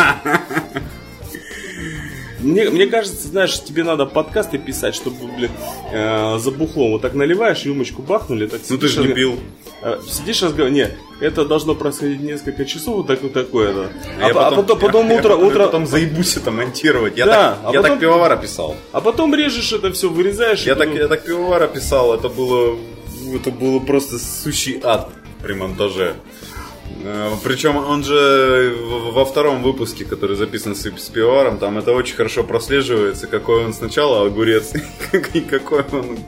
Мне, 2.49 2.71
мне 2.71 2.87
кажется, 2.87 3.29
знаешь, 3.29 3.63
тебе 3.63 3.85
надо 3.85 4.07
подкасты 4.07 4.59
писать, 4.59 4.95
чтобы, 4.95 5.17
блин, 5.37 5.51
э, 5.93 6.39
за 6.39 6.51
бухлом 6.51 6.93
вот 6.93 7.03
так 7.03 7.15
наливаешь, 7.15 7.65
рюмочку 7.65 8.03
бахнули, 8.03 8.47
так 8.47 8.61
Ну 8.69 8.79
ты 8.79 8.89
же 8.89 9.01
не 9.01 9.09
пил. 9.13 9.39
э, 9.83 9.99
Сидишь, 10.09 10.43
разговариваешь. 10.43 10.89
Не, 11.21 11.27
это 11.27 11.45
должно 11.45 11.75
происходить 11.75 12.21
несколько 12.21 12.65
часов, 12.65 12.97
вот 12.97 13.07
так 13.07 13.23
вот 13.23 13.33
такое, 13.33 13.73
да. 13.75 13.87
А, 14.21 14.29
Я 14.29 14.35
по- 14.35 14.47
а 14.47 14.51
потом, 14.51 14.79
потом 14.79 15.09
я- 15.11 15.17
утро, 15.19 15.31
я 15.31 15.37
утро, 15.37 15.65
потом 15.67 15.87
заебусь 15.87 16.37
это 16.37 16.51
монтировать. 16.51 17.17
Я, 17.19 17.27
Да, 17.27 17.33
так, 17.33 17.59
а 17.65 17.73
я 17.73 17.81
потом- 17.81 17.91
так 17.97 18.01
пивовара 18.01 18.37
писал. 18.37 18.75
а 18.93 19.01
потом 19.01 19.35
режешь 19.35 19.73
это 19.73 19.93
все, 19.93 20.09
вырезаешь. 20.09 20.63
Я 20.63 20.75
так, 20.75 20.89
потом- 20.89 21.03
я 21.03 21.09
так 21.09 21.25
пивовара 21.25 21.67
писал, 21.69 22.15
это 22.15 22.29
было, 22.29 22.77
это 23.35 23.51
было 23.51 23.79
просто 23.79 24.19
сущий 24.19 24.81
ад 24.83 25.11
при 25.43 25.53
монтаже. 25.53 26.15
Э, 27.05 27.31
Причем 27.45 27.77
он 27.77 28.03
же 28.05 28.77
во 29.13 29.25
втором 29.25 29.63
выпуске, 29.63 30.05
который 30.05 30.37
записан 30.37 30.75
с, 30.75 30.83
пивоваром, 31.09 31.59
там 31.59 31.79
это 31.79 31.93
очень 31.93 32.17
хорошо 32.17 32.45
прослеживается, 32.45 33.27
какой 33.27 33.65
он 33.65 33.73
сначала 33.73 34.27
огурец, 34.27 34.73
и 34.75 35.41
какой 35.41 35.83
он, 35.93 36.19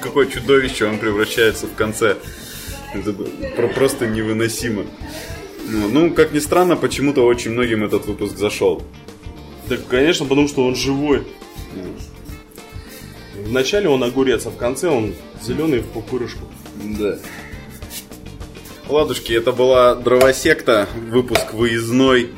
какое 0.00 0.26
чудовище 0.26 0.86
он 0.86 0.98
превращается 0.98 1.66
в 1.66 1.74
конце. 1.74 2.16
Это 2.94 3.12
про- 3.56 3.68
просто 3.68 4.06
невыносимо. 4.06 4.84
Ну, 5.70 5.88
ну, 5.88 6.10
как 6.14 6.32
ни 6.32 6.38
странно, 6.38 6.76
почему-то 6.76 7.26
очень 7.26 7.50
многим 7.52 7.84
этот 7.84 8.06
выпуск 8.06 8.36
зашел. 8.38 8.82
Так, 9.68 9.86
конечно, 9.86 10.24
потому 10.24 10.48
что 10.48 10.64
он 10.64 10.74
живой. 10.74 11.24
Вначале 13.44 13.88
он 13.88 14.02
огурец, 14.02 14.46
а 14.46 14.50
в 14.50 14.56
конце 14.56 14.88
он 14.88 15.14
зеленый 15.42 15.80
в 15.80 15.86
пупырышку. 15.86 16.44
Да. 16.98 17.18
Ладушки, 18.88 19.34
это 19.34 19.52
была 19.52 19.94
дровосекта, 19.94 20.88
выпуск 21.10 21.52
выездной. 21.52 22.30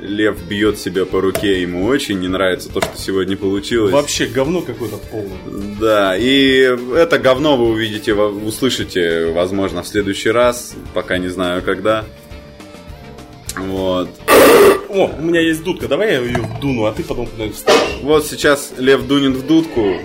Лев 0.00 0.42
бьет 0.48 0.78
себя 0.78 1.04
по 1.04 1.20
руке, 1.20 1.60
ему 1.60 1.84
очень 1.84 2.18
не 2.18 2.28
нравится 2.28 2.70
то, 2.70 2.80
что 2.80 2.96
сегодня 2.96 3.36
получилось. 3.36 3.92
Вообще 3.92 4.24
говно 4.24 4.62
какое-то 4.62 4.96
полное. 4.96 5.76
Да, 5.78 6.16
и 6.16 6.74
это 6.96 7.18
говно 7.18 7.58
вы 7.58 7.68
увидите, 7.68 8.14
услышите, 8.14 9.26
возможно, 9.32 9.82
в 9.82 9.86
следующий 9.86 10.30
раз, 10.30 10.74
пока 10.94 11.18
не 11.18 11.28
знаю 11.28 11.60
когда. 11.60 12.06
Вот. 13.58 14.08
О, 14.88 15.10
у 15.18 15.22
меня 15.22 15.42
есть 15.42 15.62
дудка, 15.62 15.86
давай 15.86 16.12
я 16.12 16.20
ее 16.20 16.38
вдуну, 16.38 16.86
а 16.86 16.92
ты 16.92 17.04
потом 17.04 17.28
вставишь. 17.52 18.00
Вот 18.02 18.24
сейчас 18.24 18.72
Лев 18.78 19.06
дунет 19.06 19.36
в 19.36 19.46
дудку, 19.46 19.98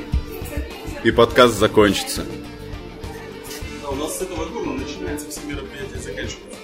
и 1.05 1.11
подкаст 1.11 1.57
закончится. 1.57 2.25
Да, 3.81 3.91
у 3.91 3.95
нас 3.95 4.17
с 4.17 4.21
этого 4.21 4.45
получается, 5.15 5.29
все 5.29 5.47
мероприятия 5.47 5.99
заканчиваются. 5.99 6.59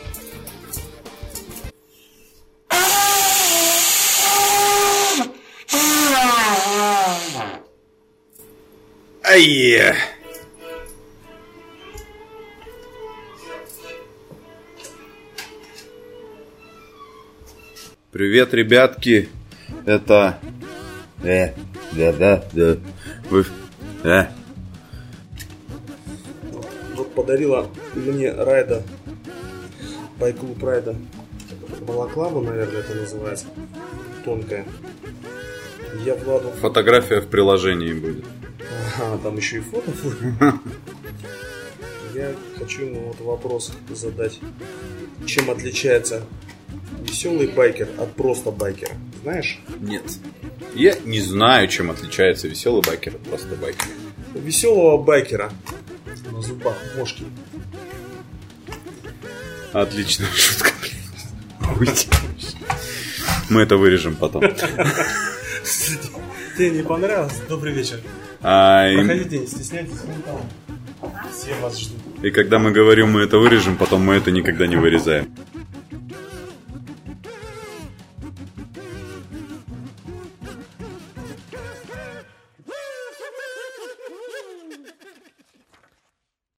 Ай! 9.24 9.96
Привет, 18.12 18.54
ребятки! 18.54 19.30
Это... 19.86 20.38
Э, 21.24 21.54
да, 21.94 22.12
да, 22.12 22.44
да. 22.52 22.78
Вы... 23.30 23.46
Э. 24.04 24.26
Вот 26.94 27.16
подарила 27.16 27.70
мне 27.96 28.32
Райда, 28.32 28.84
байклуб 30.20 30.64
Райда, 30.64 30.96
балаклава, 31.82 32.42
наверное, 32.42 32.82
это 32.82 32.96
называется, 32.96 33.48
тонкая. 34.24 34.66
Я 36.06 36.16
Владу... 36.16 36.52
Фотография 36.62 37.20
в 37.20 37.28
приложении 37.28 37.94
будет. 37.94 38.26
Ага, 38.98 39.20
там 39.24 39.38
еще 39.38 39.58
и 39.58 39.60
фото. 39.60 39.92
Я 42.16 42.34
хочу 42.58 42.86
ему 42.86 43.08
вот 43.08 43.20
вопрос 43.22 43.72
задать. 43.90 44.40
Чем 45.26 45.50
отличается 45.50 46.24
веселый 47.02 47.48
байкер 47.48 47.90
от 47.98 48.14
просто 48.16 48.52
байкера? 48.52 48.96
Знаешь? 49.24 49.60
Нет. 49.80 50.04
Я 50.74 50.96
не 51.06 51.22
знаю, 51.22 51.68
чем 51.68 51.92
отличается 51.92 52.48
веселый 52.48 52.82
байкер 52.82 53.16
от 53.16 53.22
просто 53.24 53.56
байкера. 53.56 53.90
Веселого 54.34 55.02
байкера 55.02 55.52
на 56.32 56.42
зубах 56.42 56.76
мошки. 56.98 57.26
Отличная 59.74 60.30
шутка, 60.36 60.72
блядь. 61.78 62.08
Мы 63.50 63.62
это 63.62 63.78
вырежем 63.78 64.16
потом. 64.16 64.44
Тебе 66.58 66.70
не 66.72 66.84
понравилось? 66.84 67.42
Добрый 67.50 67.74
вечер. 67.74 68.00
А, 68.42 68.92
Проходите, 68.94 69.40
не 69.40 69.48
стесняйтесь. 69.48 69.94
Все 71.34 71.54
вас 71.62 71.80
ждут. 71.80 71.98
и 72.24 72.30
когда 72.32 72.60
мы 72.60 72.72
говорим, 72.72 73.12
мы 73.12 73.22
это 73.22 73.38
вырежем, 73.38 73.78
потом 73.78 74.02
мы 74.04 74.16
это 74.16 74.32
никогда 74.32 74.68
не 74.68 74.76
вырезаем. 74.76 75.34